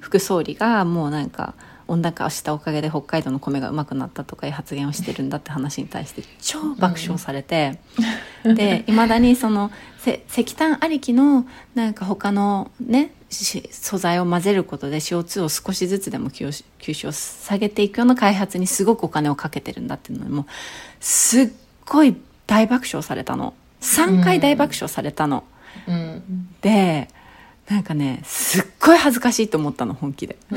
[0.00, 1.54] 副総理がもうなんか
[1.86, 7.78] 温暖化をしたおかげで北海道の米がうまくなったとかいう発言をしてるんだって話に対して超爆笑されて、
[8.42, 20.46] でいまだにそのせ石炭ありきのなんか他のねし素材を混ぜることで CO2 を少しずつでも吸収を下げていくような開発にすごくお金をかけてるんだっていうのにもう
[21.00, 21.48] すっ
[21.86, 22.16] ごい
[22.46, 23.54] 大爆笑されたの。
[23.80, 25.44] 3回大爆笑されたの、
[25.86, 26.48] うん。
[26.60, 27.08] で
[27.68, 30.36] なんかねすっごい恥ずかしいと思ったの本気で。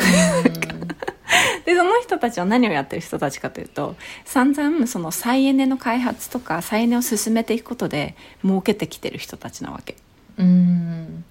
[1.65, 9.95] でその人たちは何をやってる人たちかというと散々その再エネの開発とか再エネを進めていくことで儲けてきてる人たちなわけ。
[10.37, 11.25] うん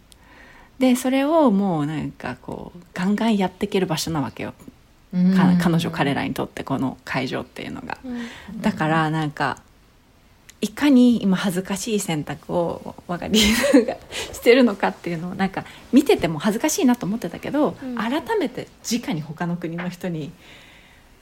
[0.79, 4.55] でそれをもうなんかこうガンガンやっていける場所なわけよ、
[5.13, 5.35] うん。
[5.35, 7.99] か彼女彼らにとってこの会場っていうのが。
[8.61, 9.59] だからなんか
[10.61, 13.97] いかに今恥ずかしい選択を我がリーダーが
[14.33, 17.97] してるのかっていうのをなんか見てても恥ずかしいなと思ってたけど、うん。
[17.97, 20.33] 改めて直に他の国の人に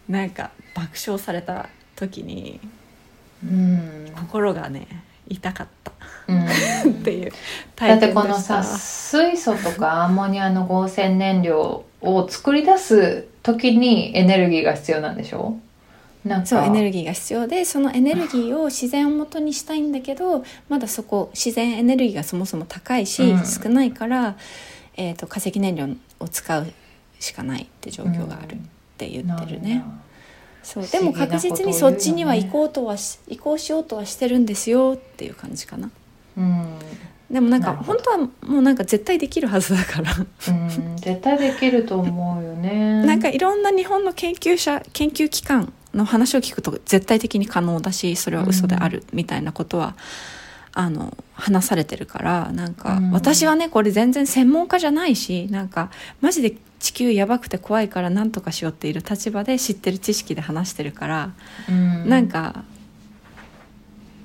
[0.08, 2.60] なんか爆笑された時に
[3.44, 4.12] うん。
[4.16, 4.86] 心がね
[5.28, 5.92] 痛かった。
[6.28, 6.44] うん。
[6.46, 7.37] っていうだ
[7.76, 15.56] 体ってこのさ水素とかアンモニアの合成燃料を作り出す時にエネルギーが必要なんでしょ？
[16.24, 16.46] なんか。
[16.46, 23.44] そうエネルギーが必要でそのエネルギーを自然を元にしたいんだけどまだそこ自然エネルギーがそもそも高いし、うん。
[23.44, 24.37] 少ないから、
[24.96, 25.88] えー、と化石燃料
[26.20, 26.66] を使う
[27.20, 28.58] しかないって状況があるっ
[28.96, 29.84] て言ってるね。
[30.64, 35.90] そうでも確実にそっちには行こうとはし移行しようとはしてるんですよっていう感じかな。
[36.37, 36.79] うん、
[37.31, 40.12] でもなんか本当はもうなんか絶対できるはずだから。
[40.16, 43.05] うん、絶対できると思うよね。
[43.07, 49.94] なんかいろんな日本の研究者研究機関の話を聞くと絶対的に可能だしそれは嘘であるみたいなことは、
[50.77, 53.11] あの話されてるからなんか、うん。
[53.12, 61.31] 私はねこれ全然専門家じゃないしなんかマジで地球やばくて怖いから何とかしようっている立場で知ってる知識で話してるから、
[61.66, 62.07] うん。
[62.11, 62.62] なんか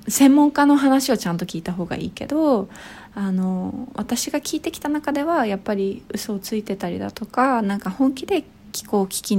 [0.09, 2.67] 専門家の話をちゃんと聞いた方がいいけど
[3.15, 8.43] あの私が聞いてきた中ではやっぱり嘘をついてたりだとかなんか本気で
[8.73, 9.37] 気候危機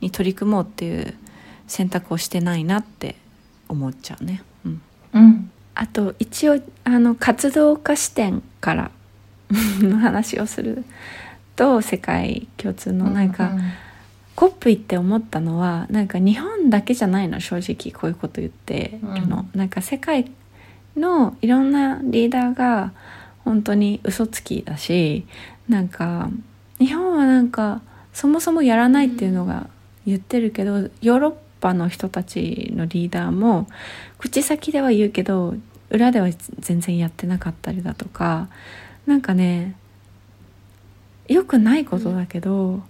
[0.00, 1.14] に取り組もうっていう
[1.66, 3.16] 選択をしてないなって
[3.68, 4.44] 思っちゃうね。
[4.64, 4.82] うん。
[5.14, 5.50] うん。
[5.74, 8.90] あと一応あの活動家視点から
[9.80, 10.84] の話をする
[11.60, 13.52] と世界共通のなんか、
[14.34, 20.32] コップ行って思ったのはなんか日本だけじゃないの正直こういうこと言ってるの、なんか世界
[20.96, 22.94] のいろんなリーダーが
[23.44, 25.26] 本当に嘘つきだし
[25.68, 26.30] なんか
[26.78, 27.82] 日本はなんか
[28.14, 29.68] そもそもやらないっていうのが
[30.06, 33.66] 言ってるけど、ヨーロッパの人たちのリーダーも
[34.16, 35.56] 口先では言うけど
[35.90, 38.48] 裏では全然やってなかったりだとか
[39.04, 39.76] なんかね
[41.30, 42.82] 良くないことだけど、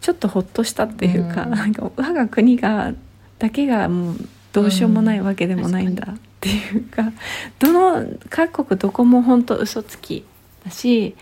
[0.00, 1.50] ちょっとほっとしたっていうか、うん。
[1.50, 2.94] なんか我が国が
[3.38, 4.16] だけがもう
[4.52, 7.12] どうしようもないわけでもないんだっていうか,、
[7.58, 10.24] どの各国どこも本当嘘つき
[10.64, 11.14] だし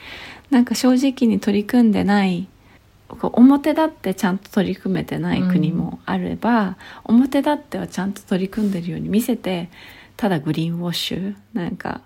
[0.50, 2.48] なんか正直に取り組んでない
[3.08, 9.68] こう表立ってちゃんと取り組めてない国もあれば、表立ってはちゃんと取り組んでるように見せて
[10.16, 12.02] ただグリーンウォッシュなんか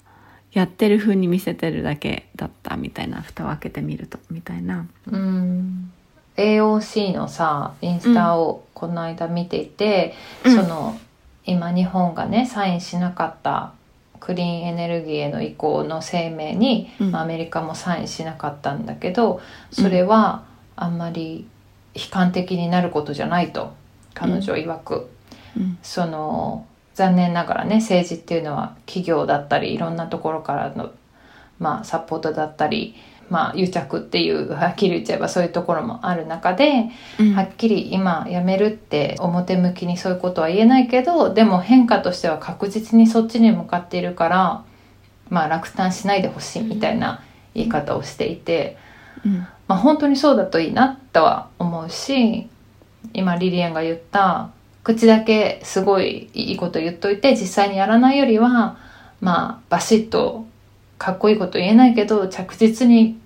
[0.55, 4.87] やってる風に見せてるだけだったみたいな蓋を開けてみるとみたいな。
[5.11, 5.93] うん。
[6.37, 10.55] AOC のさインスタをこの間見ていて、うん。
[10.55, 10.99] その
[11.45, 13.73] 今日本がねサインしなかった
[14.21, 17.11] クリーンエネルギーへの移行の声明に、うん。
[17.11, 19.41] まあアメリカもサインしなかったんだけど
[19.73, 20.45] それは
[20.77, 21.49] あんまり
[21.95, 23.73] 悲観的になることじゃないと
[24.15, 25.11] 彼女曰く、
[25.57, 25.79] うん。
[25.83, 26.65] その
[26.95, 30.93] 残念ながらね政治っていうのは企業だったりいろんなところからの、
[31.59, 32.95] まあ、サポートだったり、
[33.29, 37.35] まあ、癒着っていう はっきり言っちゃえばそういうところもある中で、うん。
[37.35, 44.63] はっきり今やめるって表向きにそういうことは言えないけどでも変化としては確実にそっちに向かっているから、
[45.31, 47.21] まあ、落胆しないでほしいみたいな
[47.55, 48.77] 言い方をしていて、
[49.25, 49.47] うん。
[49.67, 52.49] まあ、本当にそうだといいなとは思うし
[53.15, 54.51] 今リリアンが言った
[54.85, 58.76] 口だけすごいいいこと言っといて実際にやらないよりは
[59.20, 60.47] まあバシッと
[60.99, 63.18] かっこいいこと言えないけど着実に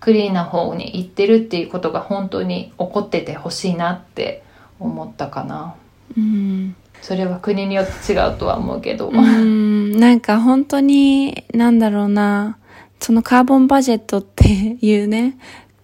[0.00, 4.42] クリーンな方に行ってるっていうことが本当に起こっててほしいなって
[4.78, 5.74] 思ったかな。
[6.16, 12.56] うんそれは国によって違うとは思うけど、うん、なんか本当に、なんだろうな、
[12.98, 15.36] そのカーボンバジェットっていうね、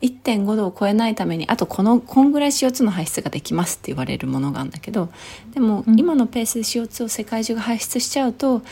[0.02, 5.10] 1.5度を超えないために、あとこの、こんぐらい CO2 の排出ができますって言われるものがあるんだけど、
[5.52, 5.98] でもうん。
[5.98, 8.62] 今のペースで CO2 を世界中が排出しちゃうと、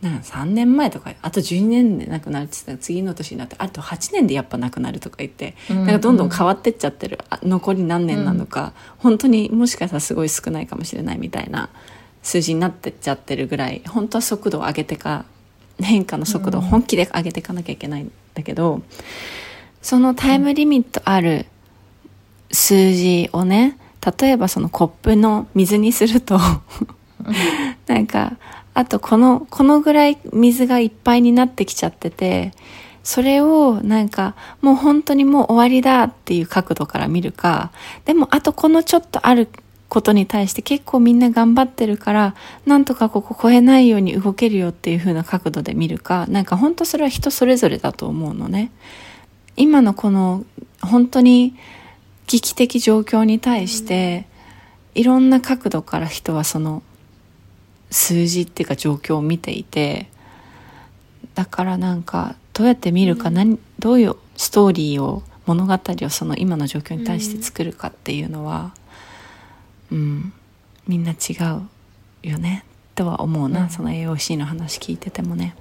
[0.00, 11.68] なんか3年前とか、あと12年でなくなるって言ったら次の年になって、あと8年でやっぱなくなるとか言って、なんかどんどん変わってっちゃってる、あ残り何年なのか、本当にもしかしたらすごい少ないかもしれないみたいな
[12.22, 15.24] 数字になってっちゃってるぐらい本当は速度を上げてか
[15.80, 18.82] 変化の速度を本気で上げていかなきゃいけないんだけど、
[19.82, 21.46] そのタイムリミットある
[22.50, 23.78] 数字をね
[24.20, 26.38] 例えばそのコップの水にすると
[27.86, 28.36] なんか
[28.74, 32.52] あとこのこのぐらい水がいっぱいになってきちゃってて
[33.02, 37.70] それをなんかもう本当にもう終わりだっていう角度から見るか
[38.04, 39.48] でもあとこのちょっとある
[39.88, 42.34] ことに対して結構みんな頑張ってるから
[42.66, 48.70] なんとかここ超えないように動けるよっていう風な角度で見るかなんか本当それは人それぞれだと思うのね
[49.58, 50.44] 今のこの
[50.80, 51.54] 本当に
[52.26, 54.26] 危機的状況に対して
[54.94, 56.82] いろんな角度から人はその
[57.90, 60.08] 数字っていうか状況を見ていて
[61.34, 68.74] だからなんかどうやって見るか、何どういうストーリーを物語をその今の状況に対して作るかっていうのは、
[69.92, 70.32] うん
[70.88, 71.34] みんな違
[72.24, 72.64] うよね
[72.96, 73.70] とは思うな、うん。
[73.70, 75.54] その AOC の話聞いててもね。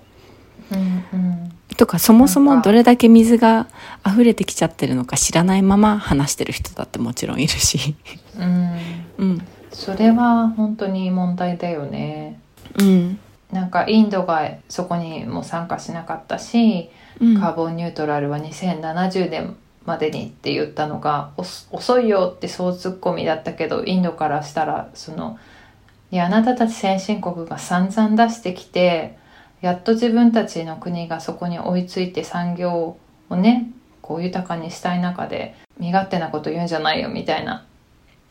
[1.78, 3.68] とかそもそもどれだけ水が
[4.05, 7.95] 溢れてきちゃってるのか知らないまま話してる人だってもちろんいるし。
[8.38, 8.78] うん。
[9.18, 9.47] うん。
[9.72, 12.39] それは本当に問題だよね。
[12.80, 13.20] うん。
[13.51, 16.89] なんかインドがそこにも参加しなかったし、
[17.22, 17.39] うん。
[17.39, 19.55] カーボンニュートラルは2070年
[19.88, 21.45] までにって言ったのがお
[21.78, 25.39] 遅いよってそうツッコミだったけどインドからしたらその
[26.11, 29.18] いやあなたたち先進国が散々出してきて
[29.62, 32.97] やっと自分たちの国がそこに追いついて産業
[33.30, 37.66] をねこう豊かにしたい中で身勝手なこと言うんじゃないよみたいな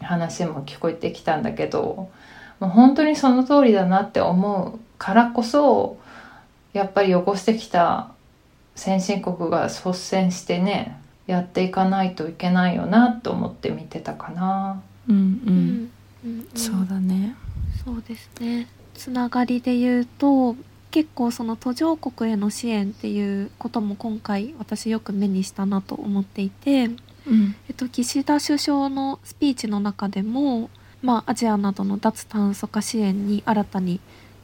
[0.00, 2.08] 話も聞こえてきたんだけど
[2.60, 5.98] もう本当にその通りだなって思うからこそ
[6.72, 8.12] やっぱり汚してきた
[8.74, 14.80] 先進国が率先してねやっていかないといけないよなと思って見てたかな。
[15.08, 15.90] うんううんん
[16.24, 16.48] うん。
[16.54, 17.34] そうだね。
[17.84, 18.68] そうですね。
[18.94, 20.54] つながりで言うと
[20.96, 26.84] 結構その途上国への支援っていうことも今回私よく目にしたなと思っていて、
[27.26, 27.54] うん。
[27.68, 30.70] えっと、岸田首相のスピーチの中でも、
[31.02, 34.00] まあ、アジアなどの脱炭素化支援に新たに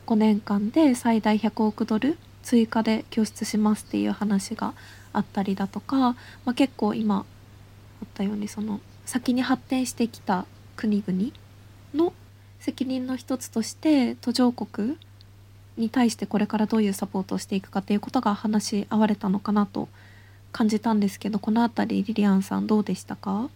[0.06, 4.74] 5年間で最大100億ドル追加で拠出しますっていう話が
[5.14, 6.16] あったりだとか、ま
[6.48, 7.24] あ、結構今
[8.02, 10.44] あったようにその先に発展してきた
[10.76, 11.32] 国々
[11.94, 12.12] の
[12.60, 14.98] 責任の一つとして途上国
[15.76, 19.88] に対してこれからどういうサポートをしていくかっていうことが話し合われたのかなと
[20.52, 23.48] 感じたんですけどこの辺りリリアンさんどうでしたか？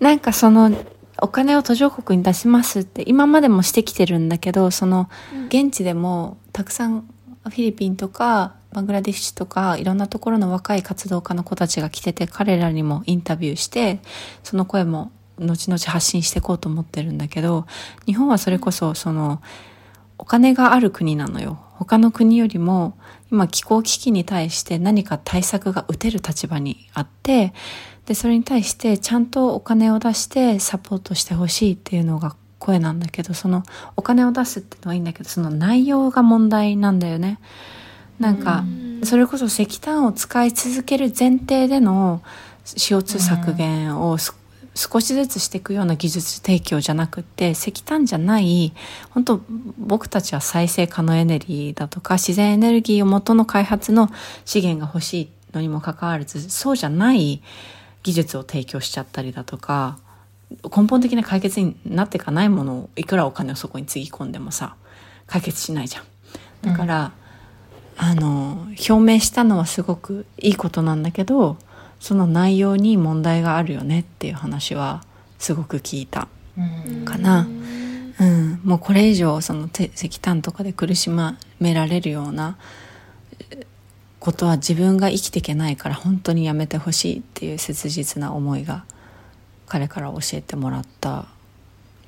[0.00, 0.72] なんかその
[1.20, 5.08] お金を途上国に出しますって今までもしてきてるんだけどその
[5.48, 14.00] 現地でもたくさんフィリピンとかバングラディッシュとかいろんなところの若い活動家の子たちが来てて彼らにもインタビューして
[14.42, 17.66] その声も後々発信していこうと思ってるんだけど
[18.06, 19.42] 日本はそれこそその
[20.18, 21.58] お金がある国なのよ。
[21.72, 22.96] 他の国よりも
[23.32, 27.52] 今気候危機に対して何か対策が打てる立場にあって
[28.06, 33.64] でそれに対してちゃんとお金を出してサポートしてほしいっていうのが声なんだけどその
[33.96, 37.38] お金を出すってのはいいんだけどその内容が問題なんだよね。
[38.18, 39.00] なんか、うん。
[39.04, 42.22] それこそ石炭を使い続ける前提での
[42.64, 44.34] CO2 削減をす、
[44.74, 48.72] 少しずつしていくような技術提供じゃなくって石炭じゃない
[49.10, 49.40] 本当
[49.78, 54.10] 僕たちは再生可能エネルギーだとか自然エネルギーを元の開発の
[54.44, 57.40] 資源が欲しいのにもかかわらずそうじゃない
[58.02, 59.98] 技術を提供しちゃったりだとか
[60.64, 64.76] 根本的な解決になっていかないものをいくらお金をそこにつぎ込んでもさ
[65.26, 66.04] 解決しないじゃん。
[66.62, 67.12] だから、
[67.98, 71.56] うん、あの表明したのはすごくいいことなんだけど
[72.04, 75.02] その内容に問題があるよねっていう話は
[75.38, 76.28] すごく聞いた
[77.06, 77.48] かな。
[78.20, 81.08] うん、もうこれ以上その石炭とかで苦し
[81.60, 82.58] められるような
[84.20, 88.84] ことは自分が生きていけないから本当にやめてほしいっていう切実な思いが
[89.66, 91.24] 彼から教えてもらったっ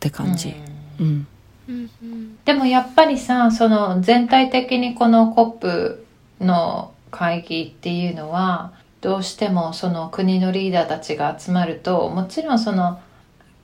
[0.00, 0.54] て感じ。
[1.00, 1.26] うん、
[1.68, 6.04] うん、でもやっぱりさその全体的にこの COP
[6.38, 8.72] の会議っていうのは
[9.06, 13.00] どうしてもその国のリーダーたちが集まるともちろんその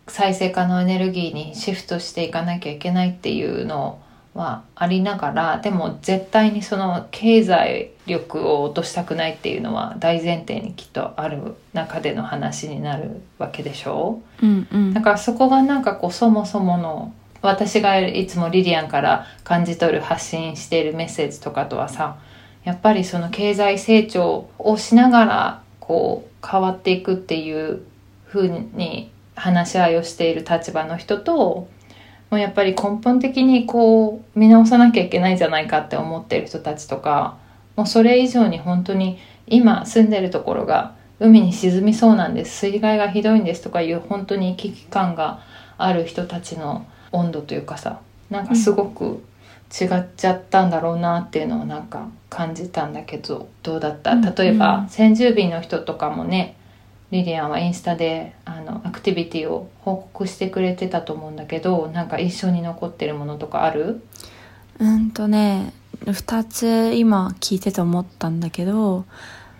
[0.07, 4.01] 再生可能エネルギーにシフトしていかなきゃいけないっていうの
[4.35, 22.17] はありながらでも絶対にその経済力を落としたくないっていうのは大前提にきっとある中での話になるわけでしょう、うんうん、だからそこがなんかこうそもそもの私がいつもリリアンから感じ取る発信しているメッセージとかとはさ
[22.65, 27.83] やっぱりその経済成長をしながらこう変わっていくっていう
[28.25, 31.69] ふうに話し合いをしている立場の人と
[32.31, 37.37] もうやっぱり根本的にこう見直さなきゃいけないんじゃないかって思ってる人たちとか
[37.77, 45.41] もうそれ以上に本当に今住んでるところが海に沈みそうなんです水害がひどいんですとかいう本当に危機感が
[45.79, 48.01] ある人たちの温度というかさ
[48.31, 49.23] なんかすごく
[49.81, 54.15] 違っちゃったんだろうなっていうのをなんか感じたんだけどどうだった？
[54.15, 56.57] 例えば、先住民の人とかもね
[57.11, 64.03] リリアンはインスタであのアクティビティを報告してくれてたと思うんだけどなんか一緒に残ってるものとかある？
[64.79, 65.73] うんとね
[66.05, 69.05] 2つ今聞いてて思ったんだけど、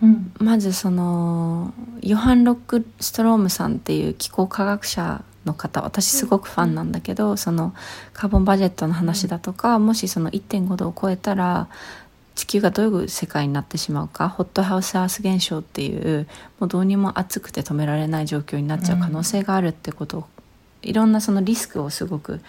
[0.01, 7.73] うん、まずそのヨハン・ロックストロームさんっていう気候科学者の方私すごくファンなんだけど、うん、その
[8.13, 11.67] カーボンバジェットの話だとか、うん、もしその1.5度を超えたら
[12.35, 16.27] 地球がどういう世界になってしまうかホットハウスアース現象っていう
[16.59, 20.25] もうどうにも暑くて止められない状況になっちゃう可能性があるってことを、
[20.83, 22.41] うん、いろんなそのリスクをすごく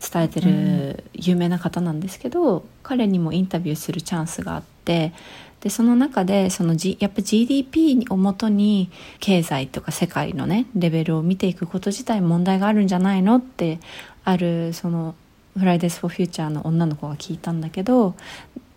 [0.00, 5.12] 伝えてる有名な方なんですけど、うん、彼にもインタビューするチャンスがあって
[5.60, 13.78] でその中でその、G、やっぱ GDP をもとに経済とか世界のねレベルを見ていくこと自体問題があるんじゃないのって
[14.24, 15.14] あるその
[15.58, 18.14] フライデース・フォー・フューチャーの女の子が聞いたんだけど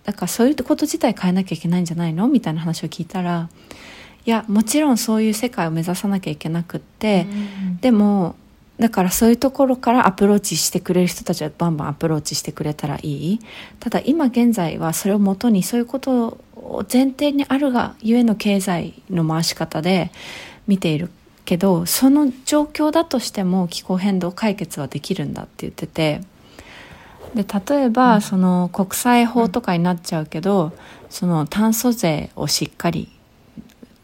[0.03, 2.27] だからそういうこと自体変えなきゃいけないんじゃないの？
[2.27, 3.49] みたいな話を聞いたら
[4.25, 8.35] いやもちろんそういう世界を目指さなきゃいけなくって、うん、でも
[8.79, 13.39] だからそういうところからアプローチしてくれる人たちはバンバンアプローチしてくれたらいい。
[13.79, 16.37] ただ今現在はそれをもとにそういうことを
[16.91, 20.11] 前提にあるがゆえの経済の回し方で
[20.67, 21.09] 見ている
[21.45, 26.21] けどその状況だとしても気候変動解決はできるんだって言ってて
[27.35, 30.71] で例えば、その国際法とかになっちゃうけど、
[31.09, 33.09] その炭素税をしっかり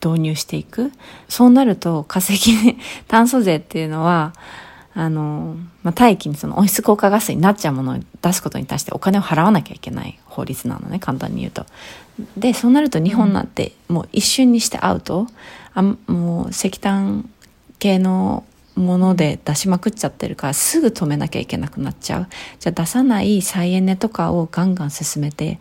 [0.03, 0.91] 導入していく。
[1.27, 2.57] そうなると化石
[3.07, 4.33] 炭素税っていうのは
[4.99, 11.65] あの、まあ、大気にその温室効果ガスになっちゃうものを出すことに対してお金を払わなきゃいけない法律なのね簡単に言うと。
[12.35, 15.27] でそうなると日本なんてもう一瞬にしてアウト
[15.73, 17.29] あもう石炭
[17.79, 18.43] 系の
[18.75, 22.27] もので出しまくっちゃってるからすぐ止めなきゃいけなくなっちゃう。
[22.59, 25.59] じゃあ出さない再エネとかをガンガン進めて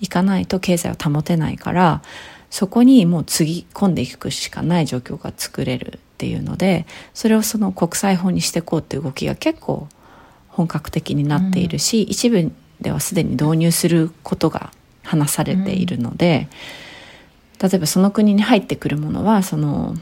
[0.00, 2.02] いかないと経済を保てないから、
[2.50, 9.86] そこにもうつぎ込んでいくしかない状況が作れるっていうので、それをその国際法にしていこうっていう動きが結構
[10.48, 12.50] 本格的になっているし、うん、一部
[12.80, 16.48] ではすでに導入することが話されているので、
[17.60, 19.94] うん、例えばその国に入ってくるものは、その、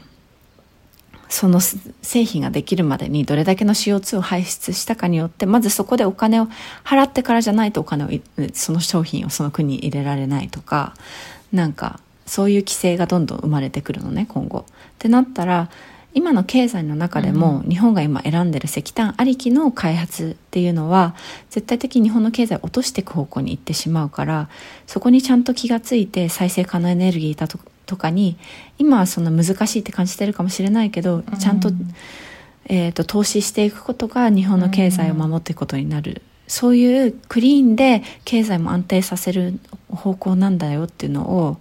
[1.27, 6.47] その製品ができるまでにどれだけの CO2 を排出したかによってまずそこでお金を
[6.85, 8.09] 払ってからじゃないとお金を
[8.53, 10.93] その商品をその国に入れられないとか
[11.51, 14.59] なんかそういう規制がどんどん生まれてくるのね今後。
[14.59, 14.63] っ
[14.97, 15.69] てなったら
[16.15, 21.13] 今の経済の中でも、日本が今選んでる石炭ありきの開発っていうのは
[21.49, 24.49] 絶対的に日本の経済を落としていく方向に行ってしまうから
[24.87, 28.37] そこにちゃんと気がついて再生可能エネルギーだととかに
[28.77, 31.69] 今はそんな難しいって感じてるかもしれないけど、ちゃんと,、
[32.65, 39.59] えーと、投資していくことが日本の経済を守っていくことになる、そういうクリーンで経済も安定させる
[39.89, 41.57] 方向なんだよっていうのを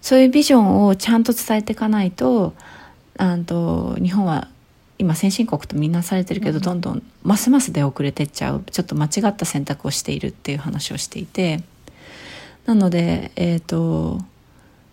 [0.00, 2.54] そういうビジョンをちゃんと伝えていかないと
[3.18, 4.48] あと日本は
[4.98, 11.62] 今先進国とみんなされてるけど、どんどんますます出遅れてっちゃうちょっと間違った選択をしているっていう話をしていて
[12.64, 14.20] なのでえっ、ー、と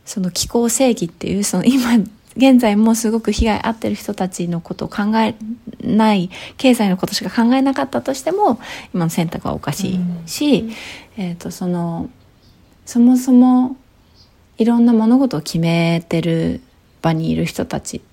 [0.05, 1.95] その気候正義っていうその 今
[2.35, 5.35] 現在もすごく被害あってる人たちのことを考え
[5.83, 8.59] ない経済のことしか考えなかったとしても
[8.93, 10.73] 今の選択はおかしいし、うん、
[11.17, 12.09] えーと、その
[12.85, 13.77] そもそも
[14.57, 16.61] いろんな物事を決めてる
[17.01, 18.12] 場にいる人たちって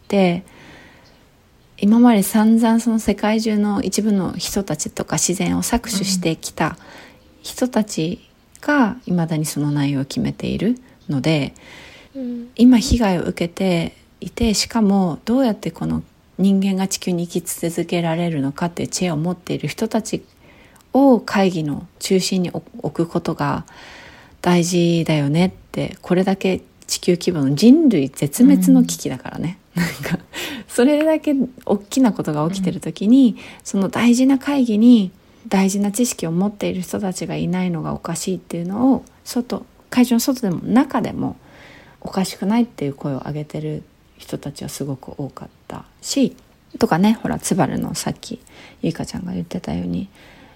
[1.79, 6.77] 今まで散々その世界中の一部の人たちとか自然を搾取してきた
[7.43, 8.29] 人たち
[8.61, 10.77] がいまだにその内容を決めている
[11.09, 11.55] ので、
[12.15, 16.03] うん、今被害を受けていてしかもどうやってこの
[16.39, 20.25] 人間が地球に生き続けられるのかっていう知恵を持っている人たち
[20.93, 23.65] を会議の中心に置くことが
[24.43, 30.19] 大事だよねってこれだけ地球規模の人類絶滅の危機だからね、うん、なんか
[30.69, 35.11] それだけ大きなことが起きてる時に、うん、その大事な会議に
[35.49, 41.37] 大事な知識を持っている人たちがいないのがおかしいっていうのを外会場の外でも中でも
[42.01, 43.83] おかしくないっていう声を上げてる
[44.19, 46.37] 人たちはすごく多かったし
[46.79, 48.41] とかねほらツバルのさっき
[48.83, 50.09] ゆいかちゃんが言ってたように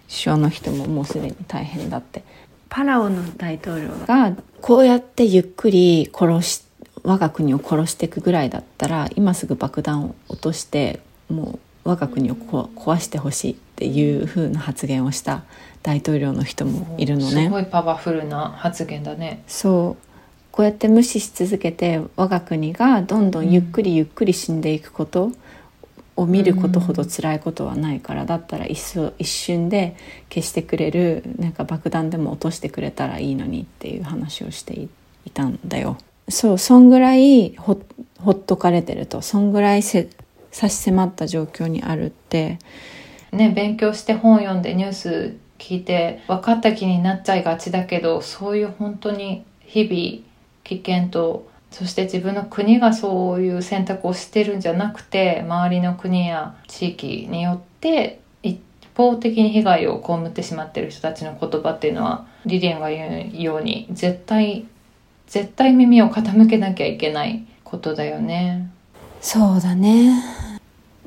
[0.07, 2.23] 首相の人ももうすでに大変だって。
[2.69, 6.64] パラオの大統領がこうやってゆっくり殺し
[7.05, 15.44] 我が国を殺していくぐらいだったら今すぐ爆弾を落としてもう我が国を壊してほしいっていう風な発言をした
[15.82, 17.44] 大統領の人もいるのね。
[17.44, 19.42] すごいパワフルな発言だね。
[19.46, 20.05] そう
[20.50, 25.32] こうやって無視し続けて我が国がどんどんゆっくりゆっくり死んでいくこと
[26.16, 29.96] を見ることほど辛いことはないから、だったら一一瞬で
[30.28, 34.88] 消してくれるなんか爆弾でも落としてくれたらいいのにっていう話をしてい
[35.32, 35.98] たんだよ。
[36.29, 37.79] そうそんぐらいほ
[38.18, 40.09] ほっとかれてるとそんぐらいせ
[40.51, 42.59] 差し迫った状況にあるって。
[43.33, 50.25] ね勉強して本読んでニュース聞いて分かった気になっちゃいがちだけどそういう本当に日々
[50.62, 58.61] 危険とそして自分の国がそういう選択をしてるんじゃなくて周りの国や地域によって一
[58.97, 64.66] 方的に被害を被ってしまってる人たちの言葉っていうのはリリアンが言うように絶対
[65.27, 68.70] 絶対耳を傾けなきゃいけないことだよね。
[69.20, 70.22] そうだね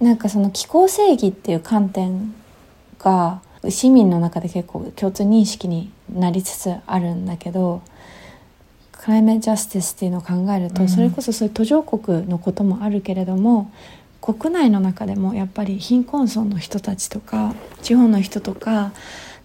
[0.02, 2.34] なんかその気候正義っていう観点
[3.00, 7.82] が市民の中で結構共通認識になりつつあるんだけど
[8.92, 13.72] クライメージャスティスっていうのを考えると、うん、それこそそういう途上国のこともあるけれども
[14.22, 18.92] 国内の中でもやっぱり貧困層の人たちとか地方の人とか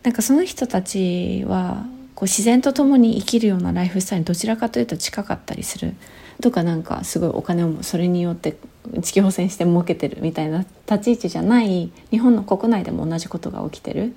[0.03, 1.87] なんかその人たちは
[2.23, 5.97] こう自然と共に生きるようなライフスタイルにどちらかというと近かったりする
[6.41, 8.57] とかなんかすごいお金をそれによって
[9.03, 14.14] 地球汚染して儲けてるみたいな立ち位置じゃない日本の国内でも同じことが起きてる。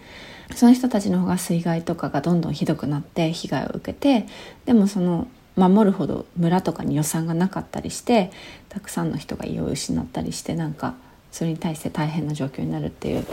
[0.56, 4.28] その人たちの方が水害とかがどんどんひどくなって被害を受けて
[4.66, 8.32] でもその守るほど村とかに予算がなかったりして
[8.70, 10.93] たくさんの人が家を失ったりしてなんか
[11.32, 13.26] それに対して大変な状況になるっていう、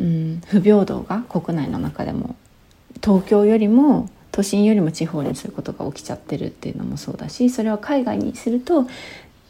[0.00, 2.36] うん、不平等が国内の中でも
[3.04, 8.86] 東京よりも都心よりも地方にそういうことが起きちゃってるっていうのもそうだしそれは海外にすると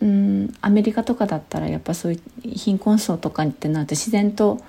[0.02, 4.60] うんアメリカとかだったらやっぱそういう貧困層とかってなると自然と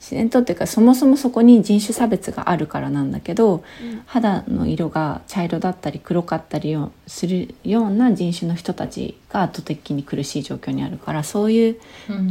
[0.00, 6.76] 自然とっていうかそもそもそこに人種差別があるからなんだけど、うん、肌の色が茶色だったり黒かったり
[7.08, 11.80] するような人種の人たちが圧倒的に苦しい状況にあるからそういう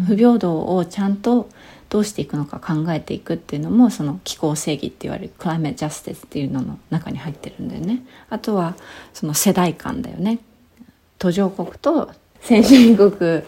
[0.08, 1.50] 不平等をちゃんと
[1.90, 8.04] どうしていくのか考えていくっていうのもその気候正義って言われるクライメートジャスティスっていうのの中に入ってるんだよね。
[8.30, 8.76] あとは
[9.14, 10.40] その世代間だよね。
[11.20, 12.12] 途上国と
[12.42, 13.44] 先進国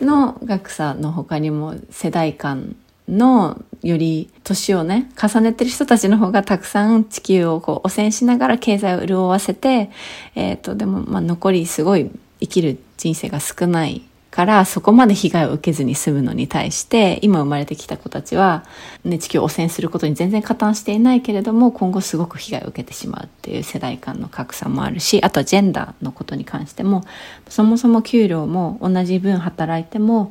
[0.00, 2.76] の学者の他にも世代間
[3.08, 9.90] のより年をね重ねてる人たちの方がたくさん地球をこう汚染しながら経済を潤わせて、
[10.34, 12.10] えーと、でもまあ残りすごい
[12.40, 18.64] 生きる人生が少ないからそこまで被害を受けずに済むのに対して今生まれてきた子たちは、
[19.04, 27.04] ね、地球を汚染することに全然加担していないけれども今後すごく被害を受けてしまうっていう世代間の格差もあるしあとはジェンダーのことに関しても
[27.48, 30.30] そもそも給料も同じ分働いても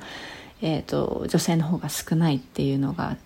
[0.62, 3.18] えーと、女性の方が少ないっていうのが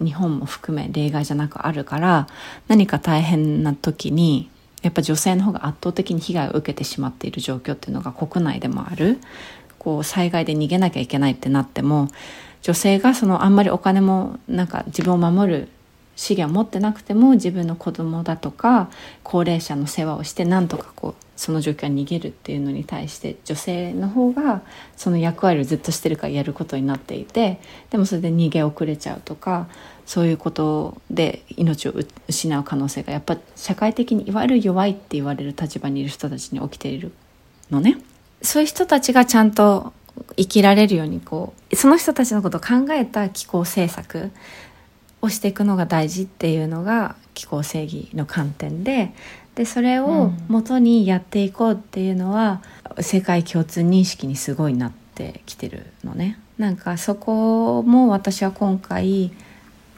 [0.00, 2.28] 日本も含め例外じゃなくあるから
[2.68, 4.48] 何か大変な時に
[4.82, 9.18] やっぱ女性の方が圧倒的に被害を受けてしまっている状況っていうのが国内でもある。
[9.88, 12.08] こう災害で逃げなきゃいけないってなっても
[12.60, 15.68] 女性がそのあんまりお金もなんか自分を守る
[16.14, 18.90] 資源を持ってなくても自分の子供だとか
[19.22, 24.60] 高齢者の世話をしてなんとかこうその状況に逃げるっていうのに対して女性の方が
[24.94, 27.58] その役割をずっとしてるからやることになっていて
[27.88, 29.68] でもそれで逃げ遅れちゃうとか
[30.04, 31.94] そういうことで命を
[32.28, 37.12] 失う可能性がやっぱ社会的にいわゆる弱いって言われる立場にいる人たちに起きている
[37.70, 37.96] のね。
[38.42, 39.92] そういう人たちがちゃんと
[40.36, 44.30] 生きられるようにこうその人たちのことを考えた気候政策
[45.20, 49.12] をしていくのが大事っていうのが気候正義の観点で
[49.58, 52.62] でそれを元にやっていこうっていうのは、
[53.00, 56.38] 世界共通認識にすごいなってきてるのね。
[56.58, 59.32] なんかそこも私は今回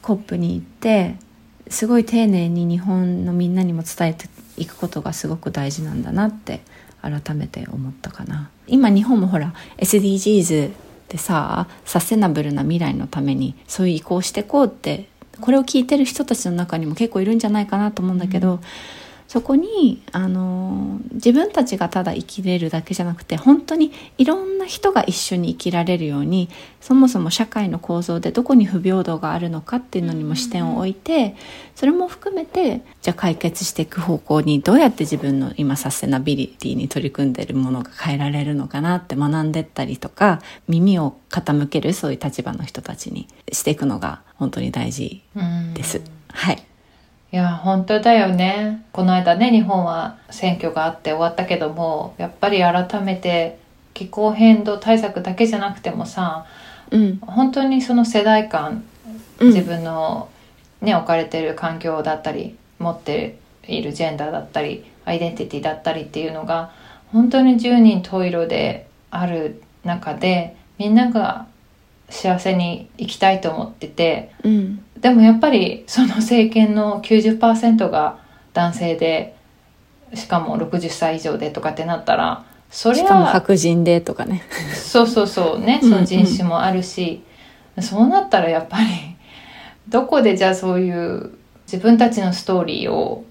[0.00, 1.16] COP に行って
[1.68, 6.60] すごい丁寧に日本のみんなにも伝えていくことがすごく大事なんだなって
[7.02, 8.50] 改めて思ったかな。
[8.66, 10.72] 今日本もほら SDGs
[11.08, 15.08] でさサステナブルな未来のためにそういう移行してこうって
[15.40, 18.60] これを聞いてる人たちの中にも結構いるんじゃないかなと思うんだけど、うん。
[19.30, 26.48] そこにあの自分たちがただ生きれるだけじゃなくて本当にいろんな人が一緒に生きられるように
[26.80, 31.36] そもそも社会の構造でどこに不平等があるのかっていうのにも視点を置いて
[31.76, 45.22] それも含めてじゃあ解決していく方向にどうやって自分の今サステナビリティに取り組んでるものが変えられるのかなって学んでったりとか耳を傾けるそういう立場の人たちにしていくのが本当に大事
[45.74, 46.02] です。
[46.32, 46.69] はい
[47.32, 48.84] いや本当だよね。
[48.92, 53.58] この間ね日本は選挙があって終わったけどもやっぱり改めて
[53.94, 56.46] 気候変動対策だけじゃなくてもさ、
[56.90, 58.82] うん、本当にその世代間、
[59.40, 60.28] 自分の、
[60.80, 66.72] ね、置かれてる環境だったり持っているジェンダーだったりアイデンティティだったりっていうのが
[67.12, 71.46] 本当に十人十色である中でみんなが
[72.08, 78.18] 幸せに生きたいと思ってて、うん、でもやっぱりその政権の90%が
[78.52, 79.34] 男性で
[80.14, 84.42] しかも60歳以上でとかってなったらそれは白人でとかね。
[84.74, 87.22] そうそうそうねその人種もあるし、
[87.76, 88.86] うんうん、そうなったらやっぱり
[89.88, 91.32] どこでじゃあそういう
[91.66, 93.24] 自分たちのストーリーを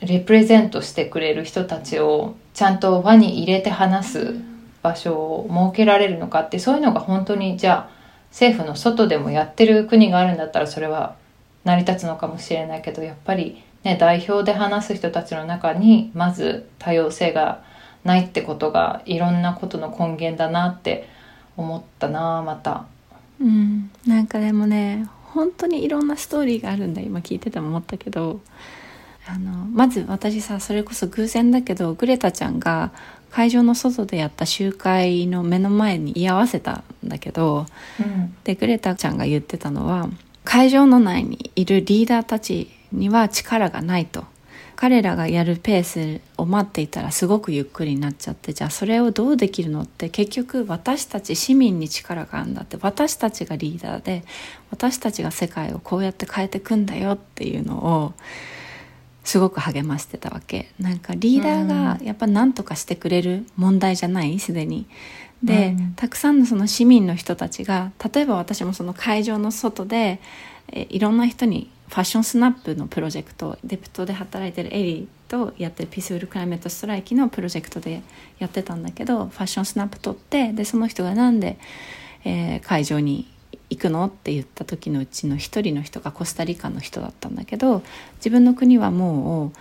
[0.00, 4.34] レプレゼントしてくれる人たちをちゃんと輪に入れて話す
[4.82, 8.01] 場所を設けられるのかってそういうのが本当にじゃあ
[8.32, 11.16] 政府の外でもやってる国があるんだったらそれは
[11.64, 17.62] 成り立つのかもしれないけどやっぱりね代表で話す人たちの中にまず多様性が
[18.04, 21.08] ないってことがいろんなことの根源だなって
[21.56, 22.86] 思ったなまた。
[23.40, 28.40] うん、なんかでもね本当にいろんなストーリーがあるんだ今聞いてても思ったけど
[29.26, 32.90] あのまず私さそれこそ偶然だけどグレタちゃんが
[33.30, 37.66] 会場の外でやった集会の目の前に居合わせたんだけど、
[37.98, 40.08] うん、でグレタちゃんが言ってたのは
[40.44, 44.24] 会場の内にいるリーダーたちには力がないと。
[44.74, 45.84] 彼らがやるペー
[46.18, 52.76] スを待っていたらすごくゆっくりになっちゃってじゃあそれをどうできるのって結局私たち市民に力があるんだって。
[52.80, 54.24] 私たちがリーダーで
[54.72, 58.12] 私たちが世界をこうやって変えていくんだよっていうのを
[59.24, 60.70] すごく励ましてたわけ。
[60.80, 64.38] なんかリーダーがやっぱ何とかしてくれる問題じゃない？
[64.38, 64.86] すでに。
[65.42, 70.20] で、うん、たくさんのその市民の人たちが例えば私もその会場の外で
[70.68, 78.02] えいろんな人にファッションスナップのプロジェクトデプトで働いてるエリーとやってるピースフルクライメットストライキのプロジェクトで
[78.38, 81.58] やってたんだけどファッションスナップ取ってでその人がなんで、
[82.24, 83.28] えー、会場に
[83.74, 84.06] 行くの？
[84.06, 87.82] って言った時のうちの一人の人がコスタリカの人だったんだけど
[88.16, 89.52] 自分の国はもう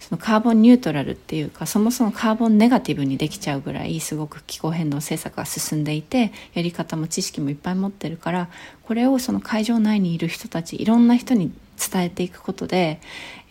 [0.00, 8.48] そのカーボンニュートラルっていうかそもそもカーボンネガティブにできちゃうぐらいすごく気候変動政策が進んでいてやり方も知識もいっぱい持ってるから
[8.84, 13.00] これをその会場内にいる人たちいろんな人に伝えていくことで、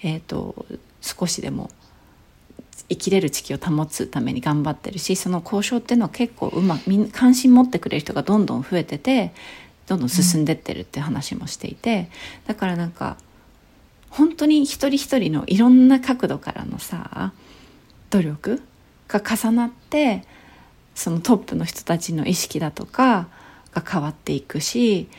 [0.03, 0.65] えーと、
[1.01, 1.69] 少しでも
[2.89, 9.33] 生きれる地球を保つために頑張ってるしその交渉っていうのは結構うまく関心持ってくれる人がどんどん増えてて
[9.89, 12.11] どんどん進んでってるって話もしていて、
[12.45, 13.17] だからなんか
[14.11, 17.33] 本当に一人一人のいろんな角度からのさ
[18.11, 18.61] 努力
[19.07, 20.23] が重なって
[20.93, 23.27] そのトップの人たちの意識だとか
[23.73, 25.09] が変わっていくし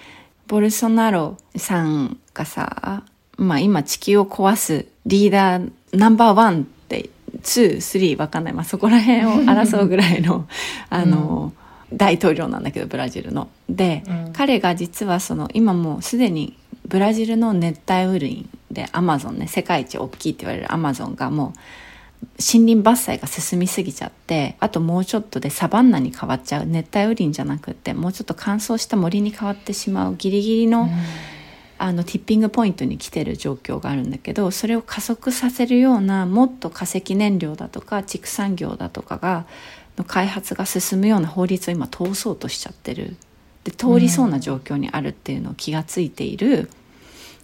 [0.46, 3.02] ボルソナロさんがさ、
[3.36, 7.10] まあ、今地球を壊すリーダーナンバーワンって
[7.42, 10.46] 23わかんない、まあ、そこら辺を争うぐらいの
[10.90, 11.52] あの、
[11.92, 13.48] 大統領なんだけどブラジルの。
[13.68, 21.58] で、うん、彼が実はその今もうすでにブラジルの熱帯雨林でアマゾンね世界一大きいって言われるアマゾンがもう
[22.38, 30.90] 森林伐採が進みすぎちゃってあともうちょっとでサバンナに変わっちゃう熱帯雨林じゃなくってもうちょっと乾燥した森に変わってしまうギリギリのうん、
[31.78, 39.46] あのティッピングポイントに来てる状況があるんだけどそれを加速させるようなもっと化石燃料だとか畜産業だとかが
[40.00, 43.16] の開発が進むような法律を今通そうとしちゃってる。
[43.64, 46.70] で通りそうな状況にあるっていうのを気が付いている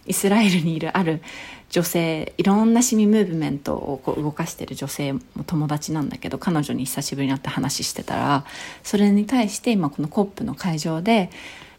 [0.07, 1.21] イスラエルにいるある
[1.69, 8.45] 女性いろんな市民ムーブメントをこう動かしてる女性も友達なんだけど彼女に久しぶりに会って話してたら
[8.81, 11.29] それに対して今この COP の会場で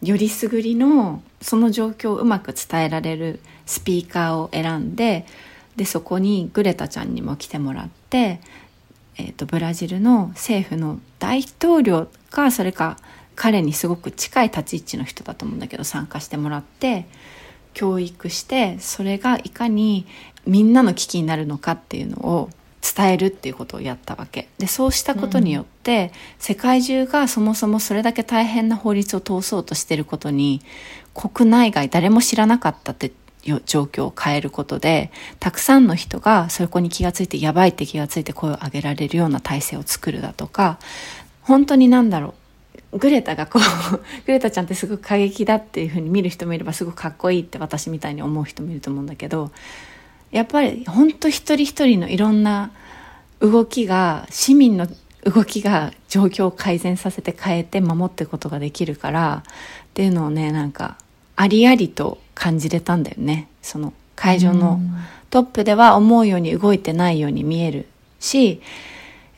[0.02, 5.26] よりすぐりのその状況をうまく伝えられるスピーカーを選んで
[5.74, 8.40] でそこにグレタちゃんにも来てもらって、
[9.18, 12.96] えーと、ブラジルの政府の大統領かそれか
[13.34, 17.06] 彼にすごく近い立ち位置の人だと思うんだけど参加してもらって
[17.74, 20.06] 教育してそれがいかに
[20.46, 22.50] みんなの危機になるのかっていうのを
[22.80, 24.48] 伝えるっていうことをやったわけ。
[24.58, 30.62] でそうしたことによって、うん、世界中がそもそもそれだけ大変な法律を通そうとしてることに
[31.14, 33.12] 国内外誰も知らなかったって
[33.66, 40.78] 状況を変えることでたくさんの人がそこに気がついてやばいって気がついて声を上げられるような体制を作るだとか
[41.42, 42.34] 本当になんだろ
[42.92, 43.62] うグレタがこう
[44.26, 49.50] グレタちゃんってすごく過激だっていうふうに見る人もいればすごくかっこいいって私みたいに思う人もいると思うんだけど
[50.30, 52.70] やっぱり本当一人一人のいろんな
[53.40, 54.88] 動きが市民の
[55.24, 60.96] 動きが状況を改善させて変えて守っていくことができるからっていうのをねなんか
[61.40, 63.46] ありありと感じれたんだよね。
[63.62, 64.80] その会場の
[65.30, 67.86] トップでは思うように動いてないように見える
[68.18, 68.60] し、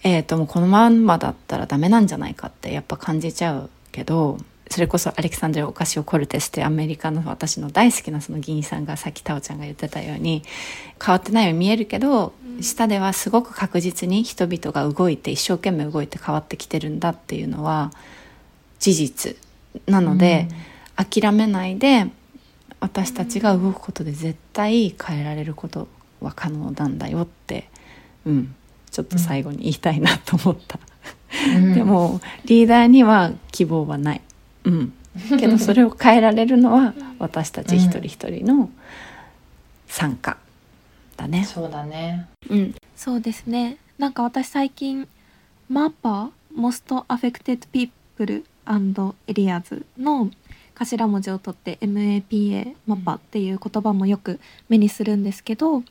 [0.02, 4.38] えっ、ー、ともうこのまんまだったらダメなんじゃないかってやっぱ感じちゃうけど
[4.70, 10.42] それこそアレキサンドル・オカシオ・コルテスってアメリカの私の大好きなその議員さんがさっきタオちゃんが言ってたように
[11.04, 12.32] 変わってないように見えるけど、
[12.62, 17.90] 下ではすごく確実に人々が動いて一生懸命動いて変わってきてるんだっていうのは
[18.78, 19.36] 事実
[19.86, 20.56] なので、うん、
[21.04, 22.06] 諦めないで
[22.80, 25.88] 私たちが動くことで絶対変えられること
[26.20, 27.68] は可能なんだよって、
[28.24, 28.54] うん、
[28.90, 30.78] ちょっと最後に言いたいなと思った。
[31.54, 34.20] うん、でもリーダーには希望はない。
[34.64, 34.92] うん、
[35.38, 38.70] けど それを変えられるのは私たち一人一人の
[39.86, 40.36] 参加
[41.16, 41.44] だね。
[41.44, 42.26] そうだね。
[42.48, 43.76] うん、そうですね。
[43.98, 45.06] なんか私最近
[45.68, 50.30] マパ Most Affected People and Areas の
[50.80, 55.82] 頭文字を取って MAPA マパっていう言葉もよく目にするんですけど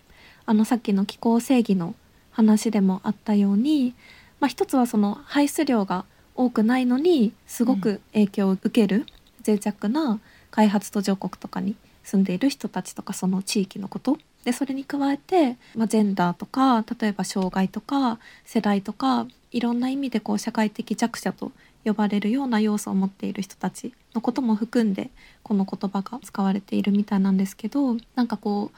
[0.46, 1.94] あのさっきの気候正義の
[2.32, 3.94] 話でもあったように、
[4.40, 9.06] まあ、一つはその排出量が多くないのにすごく影響を受ける
[9.46, 10.20] 脆弱な
[10.50, 14.18] 開発途上国とかに住んでいる人たちとかその地域のこと。
[14.46, 21.52] でそれに加えて、まあ、ジェンダーとか例えば障害とか世代とかいろんな意味でこう社会的弱者と
[21.86, 25.10] 呼ばれるような要素を持っている人たちのことも含んで
[25.44, 28.78] この言葉が使われているみたいなんですけどなんかこう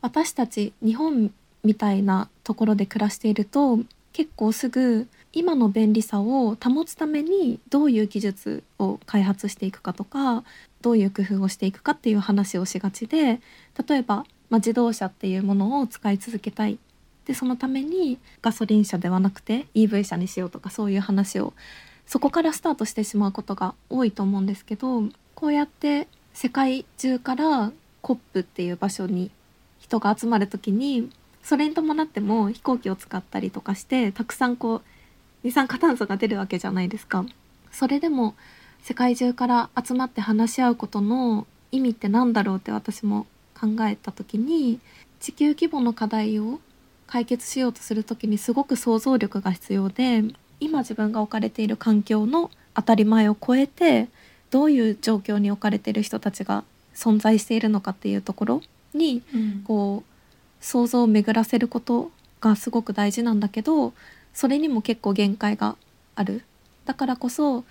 [0.00, 1.32] 私たち日本
[1.64, 3.78] みたいなところで暮らしていると
[4.12, 10.44] 結構すぐ今の便利さを保つためにどういう技術を開発していくかとか
[10.80, 13.40] どういう工夫をしていくかっていう話をしがちで
[13.86, 16.78] 例えば、まあ、自動車っていうものを使い続けたい。
[17.26, 21.52] でそのためにガソリン車ではなくて EV 車にしようとかそういう話を
[22.06, 25.02] そこからスタートしてしまうことが多いと思うんですけど
[25.34, 29.30] こうやって世界中から COP っていう場所に
[29.80, 31.10] 人が集まる時に
[31.42, 34.82] それに伴っても飛行機を使ったりとかしてたくさんこう
[35.42, 37.24] 二酸化炭素が出るわけじゃないですか。
[37.70, 38.34] それでも
[38.82, 43.26] 世界中から集まって話し合うことの意味って何だろうって私も
[43.58, 44.80] 考えた時に
[45.20, 46.60] 地球規模の課題を
[47.06, 50.24] 解決しようとする時にすごく想像力が必要で
[50.60, 54.08] 今自分が置かれている環境の当たり前を超えて
[54.50, 58.62] どういう状況に置かれている人たちが存在しているのかっていうところ
[58.94, 63.92] に、うん、こう想像を巡らせることがすごく大事なんだけど
[64.32, 65.76] それにも結構限界が
[66.14, 66.42] ある。
[66.84, 67.64] だからこそ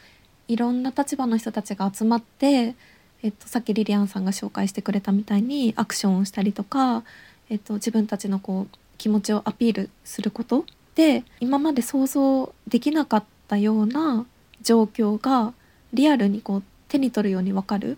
[0.47, 2.75] いろんな立場の人たちが集まって、
[3.23, 7.03] えっと、さっきリリアンさんが紹介してくれたみたいにアクションをしたりとか、
[7.49, 10.65] えっと、自分たちのこう気持ちをアピールすること
[10.95, 14.25] で今まで想像できなかったような
[14.61, 15.53] 状況が
[15.93, 17.97] リアルにこう手に取るように分かる。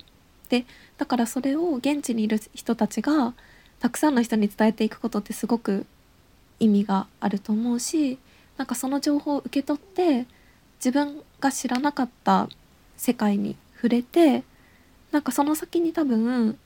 [0.49, 0.65] で
[0.97, 3.33] だからそれを現地にいる人たちが
[3.79, 5.85] たくさんの人に伝えていくことってすごく
[6.59, 8.17] 意味があると思うし
[8.57, 10.25] なんかその情報を受け取って
[10.79, 12.47] 自分が知らなかった
[12.95, 14.43] 世界に触れて
[15.11, 16.57] なんかその先に多分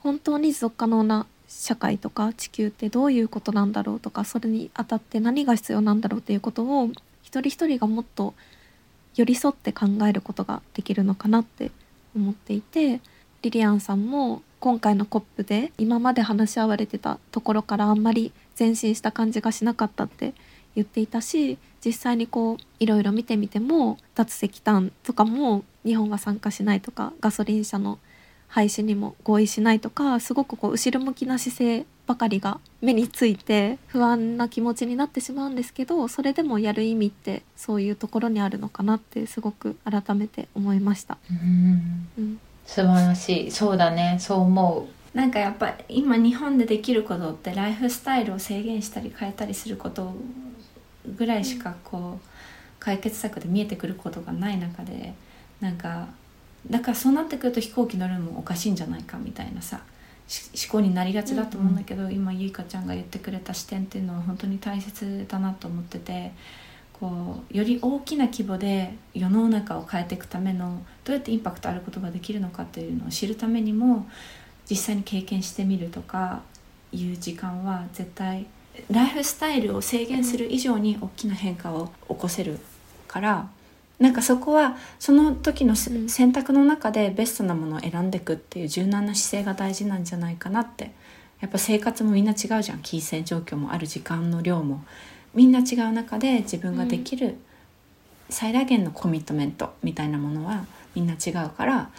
[0.00, 6.90] 本当に持続可能な社会とか地球ってどういうことなんだろうとかそれにあたって何が必要なんだろうっていうことを
[7.22, 8.34] 一人一人がもっと
[9.16, 11.70] 寄り添って考えることができるのかなって
[12.14, 13.00] 思っていて
[13.42, 20.34] リリアンさんも今回の COP で今まで話し合われてたところからあんまり前進した感じがしなかったって
[20.74, 27.98] 言っていたし実際にこういろいろ見てみても脱石炭とかも日本は参加しないとかガソリン車の
[28.48, 41.18] 廃止にも合意しないとかすごくこう後ろ向きな姿勢ばかりが目について不安な気持ちになってしまうんですけどそれでもやる意味ってそういうところにあるのかなってすごく改めて思いました。
[41.30, 42.08] うん。
[42.18, 42.40] うん。
[42.64, 43.50] 素晴らしい。
[43.50, 44.16] そうだね。
[44.20, 50.14] そう思なんかやっぱ今日本でできることってライフスタイルを制限したり変えたりすること
[51.16, 52.28] ぐらいしかこう
[52.78, 55.14] 解決策で見えてくることがない中で
[55.60, 56.08] なんか
[56.70, 59.80] だからそうなってくると飛行機乗るのもおかしいんじゃないかみたいなさ
[60.26, 66.32] し思考になりがちだと思うんだけど、今ゆいかちゃんが言ってくれた視点っていうのは本当に大切だなと思ってて
[66.92, 74.06] こうより大きな規模で世の中を変えていくためのどうやってインパクトあることができるのかっていうのを知るためにも
[74.68, 76.42] 実際に経験してみるとか
[76.92, 78.46] いう時間は絶対
[78.90, 82.58] ライフスタイルを制限する以上に大きな変化を起こせる
[83.06, 83.48] から
[83.98, 90.92] なんかそこはその時の選択の中でベストなものを選んでいくっていう柔軟な姿勢が大事なんじゃないかなって。
[91.40, 92.80] やっぱ生活もみんな違うじゃん。
[92.82, 94.84] 金銭状況もある時間の量も。
[95.34, 97.36] みんな違う中で自分ができる
[98.30, 101.90] 最大限のコミットメントみたいなものはみんな違うから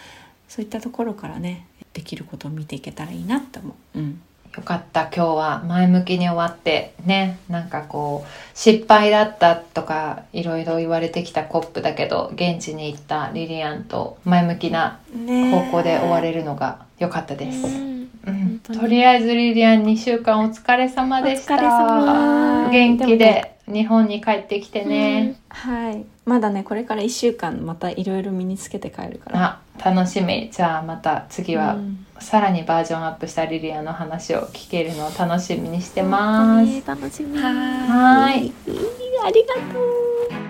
[0.47, 3.99] そういったところからねできることを見ていけたらいいなって思う。
[3.99, 4.03] うん。
[4.03, 4.07] う
[4.55, 6.93] よかった今日は前向きに終わって。
[7.05, 17.65] ねなんかこう失敗だったとかいろいろ言われてきたコップだけど現地に行ったリリアンと前向きな方向で終われるのが良かったです。
[17.65, 18.09] うん。
[18.25, 18.49] うん。
[18.49, 18.79] 本当に。
[18.79, 21.55] とりあえずリリアン2週間お疲れ様でした。
[21.55, 22.69] お疲れ様。
[22.69, 26.05] 元気で日本に帰ってきてね、はい。
[26.25, 29.43] まだねこれから1週間またいろいろ身につけて帰るから。
[29.43, 30.49] あ楽しみ。
[30.51, 32.05] じゃあまた次はうん。
[32.19, 36.85] さらにバージョンアップしたリリアンの話を聞けるのを楽しみにしてます。
[36.85, 37.37] 楽しみ。
[37.37, 38.51] はい。
[39.23, 40.49] ありがとう。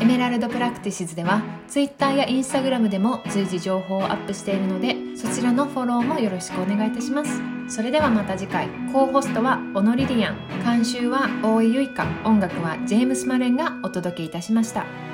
[0.00, 7.40] Emerald Practices では Twitter や Instagram でも随時情報をアップしているのでそちらのフォローもよろしくお願いいたします。
[7.68, 8.68] それではまた次回。
[8.92, 10.36] co-host はオノリリアン。
[10.64, 12.06] 監修は大井ゆいか。
[12.24, 15.13] 音楽はジェームス・マレンがお届けいたしました